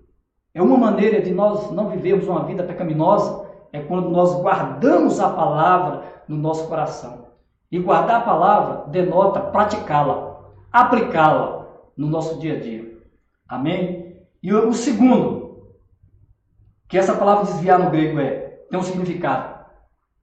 É 0.51 0.59
uma 0.59 0.75
maneira 0.75 1.21
de 1.21 1.31
nós 1.31 1.69
não 1.69 1.87
vivermos 1.87 2.27
uma 2.27 2.45
vida 2.45 2.63
pecaminosa 2.63 3.45
é 3.71 3.79
quando 3.79 4.09
nós 4.09 4.33
guardamos 4.41 5.19
a 5.19 5.29
palavra 5.29 6.23
no 6.27 6.35
nosso 6.35 6.67
coração. 6.67 7.27
E 7.71 7.77
guardar 7.77 8.21
a 8.21 8.25
palavra 8.25 8.89
denota 8.89 9.39
praticá-la, 9.39 10.39
aplicá-la 10.71 11.67
no 11.95 12.07
nosso 12.07 12.39
dia 12.39 12.55
a 12.55 12.59
dia. 12.59 12.97
Amém? 13.47 14.17
E 14.41 14.51
o 14.51 14.73
segundo, 14.73 15.75
que 16.87 16.97
essa 16.97 17.15
palavra 17.15 17.45
desviar 17.45 17.77
no 17.77 17.91
grego 17.91 18.19
é, 18.19 18.63
tem 18.69 18.79
um 18.79 18.83
significado, 18.83 19.63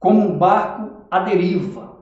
como 0.00 0.20
um 0.20 0.36
barco 0.36 1.06
à 1.08 1.20
deriva. 1.20 1.92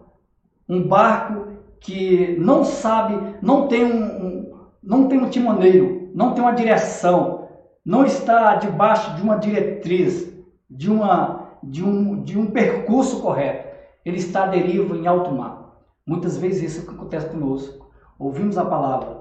Um 0.66 0.88
barco 0.88 1.48
que 1.80 2.36
não 2.38 2.64
sabe, 2.64 3.36
não 3.42 3.68
tem 3.68 3.84
um, 3.84 4.24
um 4.24 4.60
não 4.82 5.08
tem 5.08 5.18
um 5.18 5.28
timoneiro, 5.28 5.99
não 6.14 6.34
tem 6.34 6.42
uma 6.42 6.52
direção, 6.52 7.48
não 7.84 8.04
está 8.04 8.56
debaixo 8.56 9.14
de 9.16 9.22
uma 9.22 9.36
diretriz, 9.36 10.32
de 10.68 10.90
uma 10.90 11.40
de 11.62 11.84
um, 11.84 12.22
de 12.22 12.38
um 12.38 12.50
percurso 12.50 13.20
correto. 13.20 13.68
Ele 14.04 14.16
está 14.16 14.44
à 14.44 14.46
deriva 14.46 14.96
em 14.96 15.06
alto 15.06 15.30
mar. 15.30 15.84
Muitas 16.06 16.36
vezes 16.36 16.76
isso 16.76 16.90
acontece 16.90 17.28
conosco. 17.28 17.90
Ouvimos 18.18 18.58
a 18.58 18.64
palavra, 18.64 19.20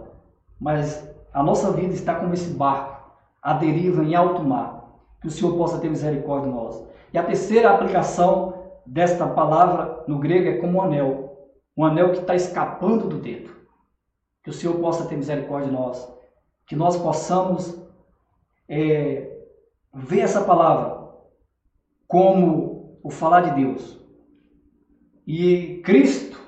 mas 0.60 1.08
a 1.34 1.44
nossa 1.44 1.72
vida 1.72 1.94
está 1.94 2.16
como 2.16 2.34
esse 2.34 2.52
barco, 2.52 3.14
à 3.42 3.54
deriva 3.54 4.04
em 4.04 4.16
alto 4.16 4.44
mar. 4.44 4.80
Que 5.22 5.28
o 5.28 5.32
Senhor 5.32 5.58
possa 5.58 5.80
ter 5.80 5.90
misericórdia 5.90 6.50
de 6.50 6.56
nós. 6.56 6.84
E 7.14 7.18
a 7.18 7.24
terceira 7.24 7.72
aplicação 7.72 8.54
desta 8.86 9.28
palavra 9.28 10.04
no 10.08 10.20
grego 10.20 10.48
é 10.48 10.58
como 10.58 10.78
um 10.78 10.82
anel. 10.82 11.38
Um 11.76 11.84
anel 11.84 12.12
que 12.12 12.20
está 12.20 12.36
escapando 12.36 13.08
do 13.08 13.18
dedo. 13.18 13.52
Que 14.44 14.50
o 14.50 14.54
Senhor 14.54 14.80
possa 14.80 15.06
ter 15.06 15.18
misericórdia 15.18 15.68
de 15.68 15.76
nós. 15.76 16.19
Que 16.70 16.76
nós 16.76 16.96
possamos 16.96 17.76
é, 18.68 19.44
ver 19.92 20.20
essa 20.20 20.46
palavra 20.46 21.00
como 22.08 23.00
o 23.04 23.10
falar 23.10 23.42
de 23.42 23.64
Deus. 23.64 24.00
E 25.26 25.82
Cristo, 25.84 26.40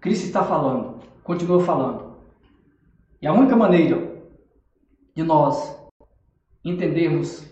Cristo 0.00 0.26
está 0.26 0.44
falando, 0.44 1.00
continua 1.24 1.64
falando. 1.64 2.16
E 3.20 3.26
a 3.26 3.32
única 3.32 3.56
maneira 3.56 4.22
de 5.12 5.24
nós 5.24 5.76
entendermos 6.64 7.44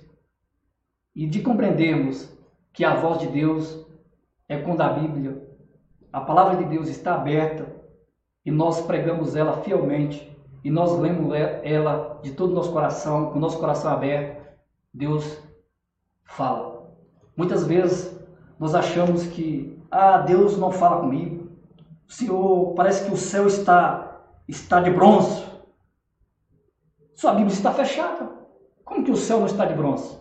e 1.16 1.26
de 1.26 1.42
compreendermos 1.42 2.32
que 2.72 2.84
a 2.84 2.94
voz 2.94 3.18
de 3.18 3.26
Deus 3.26 3.84
é 4.48 4.56
quando 4.56 4.82
a 4.82 4.92
Bíblia, 4.92 5.48
a 6.12 6.20
palavra 6.20 6.62
de 6.62 6.64
Deus 6.64 6.88
está 6.88 7.16
aberta 7.16 7.73
e 8.44 8.50
nós 8.50 8.80
pregamos 8.82 9.34
ela 9.34 9.62
fielmente 9.62 10.30
e 10.62 10.70
nós 10.70 10.98
lemos 10.98 11.32
ela 11.62 12.18
de 12.22 12.32
todo 12.32 12.52
o 12.52 12.54
nosso 12.54 12.72
coração, 12.72 13.30
com 13.30 13.38
o 13.38 13.40
nosso 13.40 13.58
coração 13.58 13.92
aberto 13.92 14.44
Deus 14.94 15.42
fala. 16.24 16.94
Muitas 17.36 17.66
vezes 17.66 18.16
nós 18.58 18.74
achamos 18.74 19.26
que 19.26 19.82
ah, 19.90 20.18
Deus 20.18 20.56
não 20.56 20.70
fala 20.70 21.00
comigo. 21.00 21.48
O 22.08 22.12
Senhor, 22.12 22.74
parece 22.74 23.04
que 23.04 23.12
o 23.12 23.16
céu 23.16 23.46
está 23.46 24.04
está 24.46 24.80
de 24.80 24.90
bronze. 24.90 25.44
Sua 27.14 27.32
Bíblia 27.32 27.52
está 27.52 27.72
fechada. 27.72 28.30
Como 28.84 29.02
que 29.02 29.10
o 29.10 29.16
céu 29.16 29.38
não 29.38 29.46
está 29.46 29.64
de 29.64 29.74
bronze? 29.74 30.16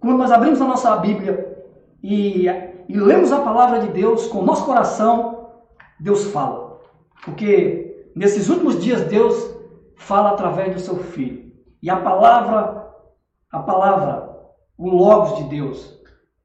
Quando 0.00 0.18
nós 0.18 0.30
abrimos 0.30 0.60
a 0.60 0.66
nossa 0.66 0.96
Bíblia 0.96 1.66
e, 2.02 2.46
e 2.88 2.96
lemos 2.96 3.32
a 3.32 3.40
palavra 3.40 3.80
de 3.80 3.88
Deus 3.88 4.26
com 4.26 4.38
o 4.38 4.44
nosso 4.44 4.66
coração, 4.66 5.50
Deus 5.98 6.24
fala. 6.24 6.67
Porque 7.24 8.10
nesses 8.14 8.48
últimos 8.48 8.82
dias 8.82 9.04
Deus 9.04 9.56
fala 9.96 10.30
através 10.30 10.74
do 10.74 10.80
seu 10.80 10.96
filho. 10.96 11.52
E 11.82 11.90
a 11.90 11.96
palavra 11.96 12.78
a 13.50 13.60
palavra, 13.60 14.28
o 14.76 14.90
Logos 14.90 15.38
de 15.38 15.44
Deus. 15.44 15.98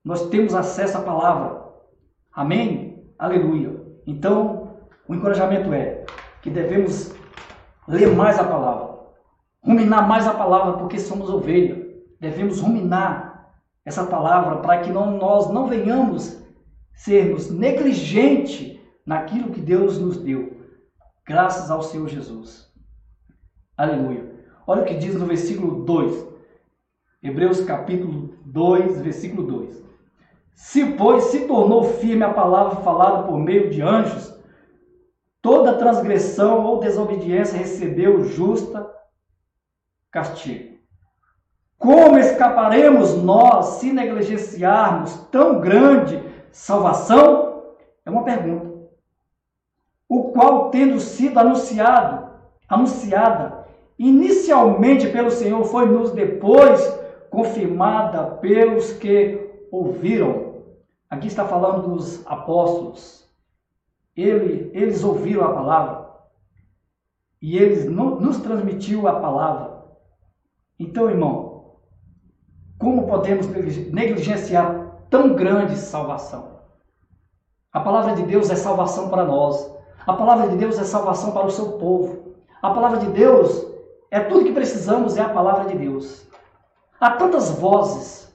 Nós 0.03 0.29
temos 0.29 0.55
acesso 0.55 0.97
à 0.97 1.01
palavra. 1.01 1.61
Amém? 2.31 3.13
Aleluia. 3.19 3.75
Então, 4.07 4.77
o 5.07 5.13
encorajamento 5.13 5.73
é 5.73 6.05
que 6.41 6.49
devemos 6.49 7.13
ler 7.87 8.07
mais 8.15 8.39
a 8.39 8.43
palavra, 8.45 8.99
ruminar 9.61 10.07
mais 10.07 10.25
a 10.25 10.33
palavra, 10.33 10.73
porque 10.73 10.97
somos 10.97 11.29
ovelha. 11.29 11.85
Devemos 12.19 12.61
ruminar 12.61 13.51
essa 13.85 14.05
palavra 14.05 14.57
para 14.57 14.79
que 14.79 14.89
não, 14.89 15.11
nós 15.17 15.49
não 15.49 15.67
venhamos 15.67 16.41
sermos 16.93 17.51
negligentes 17.51 18.79
naquilo 19.05 19.51
que 19.51 19.59
Deus 19.59 19.99
nos 19.99 20.17
deu, 20.17 20.52
graças 21.25 21.71
ao 21.71 21.81
Senhor 21.81 22.07
Jesus. 22.07 22.71
Aleluia. 23.77 24.33
Olha 24.67 24.81
o 24.81 24.85
que 24.85 24.95
diz 24.95 25.15
no 25.15 25.25
versículo 25.25 25.83
2. 25.83 26.27
Hebreus 27.21 27.61
capítulo 27.61 28.35
2, 28.45 29.01
versículo 29.01 29.43
2. 29.43 29.83
Se, 30.53 30.85
pois, 30.93 31.25
se 31.25 31.47
tornou 31.47 31.83
firme 31.83 32.23
a 32.23 32.33
palavra 32.33 32.77
falada 32.77 33.23
por 33.23 33.39
meio 33.39 33.69
de 33.69 33.81
anjos, 33.81 34.33
toda 35.41 35.77
transgressão 35.77 36.65
ou 36.65 36.79
desobediência 36.79 37.57
recebeu 37.57 38.23
justa 38.23 38.89
castigo. 40.11 40.77
Como 41.77 42.17
escaparemos 42.17 43.15
nós 43.15 43.65
se 43.79 43.91
negligenciarmos 43.91 45.15
tão 45.31 45.59
grande 45.59 46.23
salvação? 46.51 47.75
É 48.05 48.11
uma 48.11 48.23
pergunta. 48.23 48.72
O 50.13 50.25
qual, 50.25 50.69
tendo 50.69 50.99
sido 50.99 51.39
anunciado, 51.39 52.29
anunciada 52.69 53.65
inicialmente 53.97 55.09
pelo 55.09 55.31
Senhor, 55.31 55.63
foi 55.63 55.87
nos 55.87 56.11
depois 56.11 56.87
confirmada 57.31 58.23
pelos 58.35 58.93
que 58.93 59.65
ouviram. 59.71 60.61
Aqui 61.09 61.25
está 61.25 61.45
falando 61.45 61.87
dos 61.87 62.21
apóstolos. 62.27 63.27
Ele, 64.15 64.69
eles 64.75 65.03
ouviram 65.03 65.45
a 65.45 65.53
palavra 65.55 66.07
e 67.41 67.57
eles 67.57 67.89
nos 67.89 68.37
transmitiu 68.37 69.07
a 69.07 69.19
palavra. 69.19 69.83
Então, 70.79 71.09
irmão, 71.09 71.79
como 72.77 73.07
podemos 73.07 73.47
negligenciar 73.47 75.07
tão 75.09 75.33
grande 75.33 75.75
salvação? 75.75 76.59
A 77.71 77.79
palavra 77.79 78.13
de 78.13 78.21
Deus 78.21 78.51
é 78.51 78.55
salvação 78.55 79.09
para 79.09 79.25
nós. 79.25 79.73
A 80.05 80.13
palavra 80.13 80.49
de 80.49 80.57
Deus 80.57 80.77
é 80.77 80.83
salvação 80.83 81.31
para 81.31 81.45
o 81.45 81.51
seu 81.51 81.73
povo. 81.73 82.33
A 82.61 82.71
palavra 82.71 82.99
de 82.99 83.07
Deus 83.07 83.65
é 84.11 84.19
tudo 84.19 84.45
que 84.45 84.51
precisamos, 84.51 85.17
é 85.17 85.21
a 85.21 85.29
palavra 85.29 85.65
de 85.65 85.77
Deus. 85.77 86.27
Há 86.99 87.11
tantas 87.11 87.51
vozes, 87.51 88.33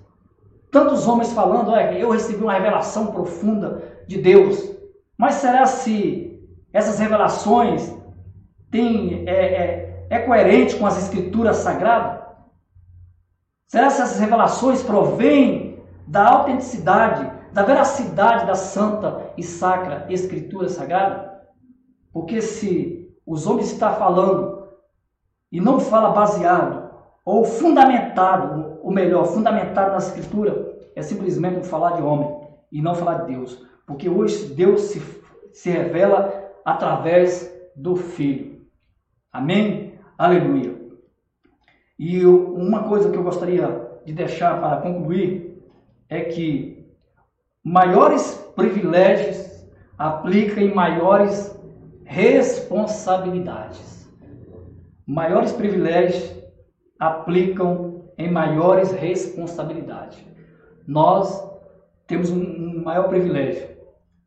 tantos 0.71 1.07
homens 1.07 1.33
falando, 1.33 1.75
é, 1.75 2.03
eu 2.03 2.11
recebi 2.11 2.43
uma 2.43 2.53
revelação 2.53 3.09
profunda 3.09 3.83
de 4.07 4.21
Deus. 4.21 4.71
Mas 5.17 5.35
será 5.37 5.67
se 5.67 6.41
essas 6.73 6.99
revelações 6.99 7.95
têm, 8.71 9.25
é, 9.27 9.33
é, 9.33 10.07
é 10.11 10.19
coerente 10.21 10.77
com 10.77 10.87
as 10.87 10.99
escrituras 10.99 11.57
sagradas? 11.57 12.19
Será 13.67 13.87
que 13.87 13.93
essas 13.93 14.19
revelações 14.19 14.83
provêm 14.83 15.83
da 16.07 16.27
autenticidade, 16.27 17.31
da 17.53 17.63
veracidade 17.63 18.47
da 18.47 18.55
santa 18.55 19.31
e 19.37 19.43
sacra 19.43 20.07
Escritura 20.09 20.71
Sagrada? 20.71 21.38
Porque 22.19 22.43
se 22.43 23.17
os 23.25 23.47
homens 23.47 23.71
estão 23.71 23.95
falando 23.95 24.67
e 25.53 25.61
não 25.61 25.79
fala 25.79 26.11
baseado 26.11 26.91
ou 27.25 27.45
fundamentado, 27.45 28.81
ou 28.83 28.91
melhor, 28.91 29.25
fundamentado 29.27 29.93
na 29.93 29.99
Escritura, 29.99 30.77
é 30.97 31.01
simplesmente 31.01 31.65
falar 31.69 31.93
de 31.93 32.03
homem 32.03 32.37
e 32.73 32.83
não 32.83 32.97
falar 32.97 33.23
de 33.23 33.35
Deus. 33.35 33.65
Porque 33.87 34.09
hoje 34.09 34.53
Deus 34.53 34.81
se, 34.81 35.01
se 35.53 35.71
revela 35.71 36.51
através 36.65 37.55
do 37.77 37.95
Filho. 37.95 38.63
Amém? 39.33 39.95
Aleluia. 40.19 40.77
E 41.97 42.21
eu, 42.21 42.53
uma 42.53 42.83
coisa 42.89 43.13
que 43.13 43.17
eu 43.17 43.23
gostaria 43.23 44.01
de 44.05 44.13
deixar 44.13 44.61
para 44.61 44.81
concluir 44.81 45.63
é 46.09 46.23
que 46.23 46.85
maiores 47.63 48.35
privilégios 48.57 49.65
aplicam 49.97 50.65
em 50.65 50.75
maiores 50.75 51.57
responsabilidades. 52.09 54.09
Maiores 55.07 55.53
privilégios 55.53 56.35
aplicam 56.99 58.11
em 58.17 58.31
maiores 58.31 58.91
responsabilidades. 58.93 60.19
Nós 60.87 61.47
temos 62.07 62.31
um 62.31 62.83
maior 62.83 63.09
privilégio, 63.09 63.69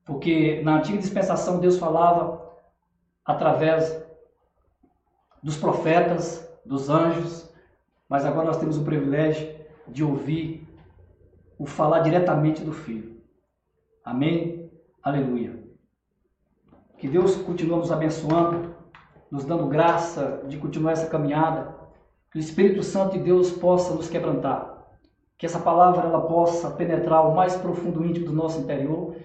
porque 0.06 0.62
na 0.62 0.78
antiga 0.78 1.00
dispensação 1.00 1.60
Deus 1.60 1.80
falava 1.80 2.40
através 3.26 4.00
dos 5.42 5.58
profetas, 5.58 6.48
dos 6.64 6.88
anjos, 6.88 7.52
mas 8.08 8.26
agora 8.26 8.46
nós 8.46 8.58
temos 8.58 8.78
o 8.78 8.84
privilégio 8.84 9.56
de 9.88 10.04
ouvir 10.04 10.68
o 11.58 11.66
falar 11.66 12.02
diretamente 12.02 12.64
do 12.64 12.72
Filho. 12.72 13.20
Amém? 14.06 14.72
Aleluia. 15.02 15.61
Que 17.02 17.08
Deus 17.08 17.36
continue 17.36 17.80
nos 17.80 17.92
abençoando, 17.92 18.76
nos 19.32 19.44
dando 19.44 19.66
graça 19.66 20.44
de 20.48 20.56
continuar 20.58 20.92
essa 20.92 21.08
caminhada. 21.08 21.76
Que 22.32 22.38
o 22.38 22.40
Espírito 22.40 22.84
Santo 22.84 23.14
de 23.14 23.24
Deus 23.24 23.50
possa 23.50 23.96
nos 23.96 24.08
quebrantar. 24.08 24.86
Que 25.36 25.48
essa 25.48 25.58
palavra 25.58 26.08
ela 26.08 26.22
possa 26.22 26.70
penetrar 26.70 27.28
o 27.28 27.34
mais 27.34 27.56
profundo 27.56 28.06
íntimo 28.06 28.28
do 28.28 28.34
nosso 28.34 28.60
interior 28.60 29.16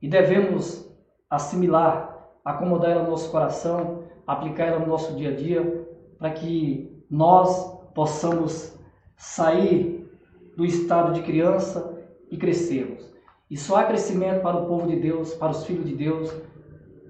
e 0.00 0.08
devemos 0.08 0.90
assimilar, 1.28 2.30
acomodar 2.42 2.92
ela 2.92 3.02
no 3.02 3.10
nosso 3.10 3.30
coração, 3.30 4.04
aplicar 4.26 4.64
ela 4.64 4.78
no 4.78 4.86
nosso 4.86 5.14
dia 5.14 5.28
a 5.28 5.36
dia, 5.36 5.86
para 6.18 6.30
que 6.30 7.04
nós 7.10 7.78
possamos 7.94 8.74
sair 9.18 10.10
do 10.56 10.64
estado 10.64 11.12
de 11.12 11.20
criança 11.20 11.94
e 12.30 12.38
crescermos. 12.38 13.06
E 13.50 13.56
só 13.58 13.76
há 13.76 13.84
crescimento 13.84 14.40
para 14.40 14.56
o 14.56 14.66
povo 14.66 14.86
de 14.86 14.96
Deus, 14.96 15.34
para 15.34 15.50
os 15.50 15.66
filhos 15.66 15.84
de 15.84 15.94
Deus, 15.94 16.34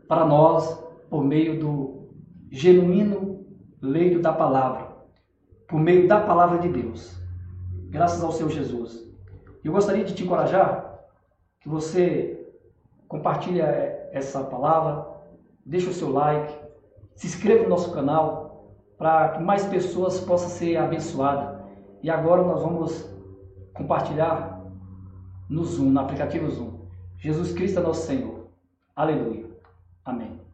para 0.08 0.24
nós, 0.24 0.82
por 1.10 1.22
meio 1.22 1.60
do 1.60 2.08
genuíno 2.50 3.46
leito 3.80 4.20
da 4.20 4.32
palavra, 4.32 4.88
por 5.68 5.78
meio 5.78 6.08
da 6.08 6.20
palavra 6.20 6.58
de 6.58 6.68
Deus. 6.68 7.16
Graças 7.90 8.24
ao 8.24 8.32
Senhor 8.32 8.50
Jesus. 8.50 9.06
Eu 9.62 9.72
gostaria 9.72 10.04
de 10.04 10.14
te 10.14 10.24
encorajar 10.24 10.98
que 11.60 11.68
você 11.68 12.46
compartilhe 13.06 13.60
essa 13.60 14.42
palavra, 14.44 15.06
deixe 15.64 15.88
o 15.88 15.92
seu 15.92 16.10
like, 16.10 16.54
se 17.14 17.26
inscreva 17.26 17.64
no 17.64 17.70
nosso 17.70 17.92
canal, 17.92 18.74
para 18.96 19.30
que 19.30 19.42
mais 19.42 19.66
pessoas 19.66 20.20
possam 20.20 20.48
ser 20.48 20.76
abençoadas. 20.76 21.58
E 22.02 22.10
agora 22.10 22.42
nós 22.42 22.62
vamos 22.62 23.14
compartilhar 23.74 24.60
no 25.48 25.64
Zoom, 25.64 25.90
no 25.90 26.00
aplicativo 26.00 26.50
Zoom. 26.50 26.88
Jesus 27.16 27.52
Cristo 27.52 27.80
é 27.80 27.82
nosso 27.82 28.06
Senhor. 28.06 28.48
Aleluia. 28.94 29.47
Amém. 30.08 30.47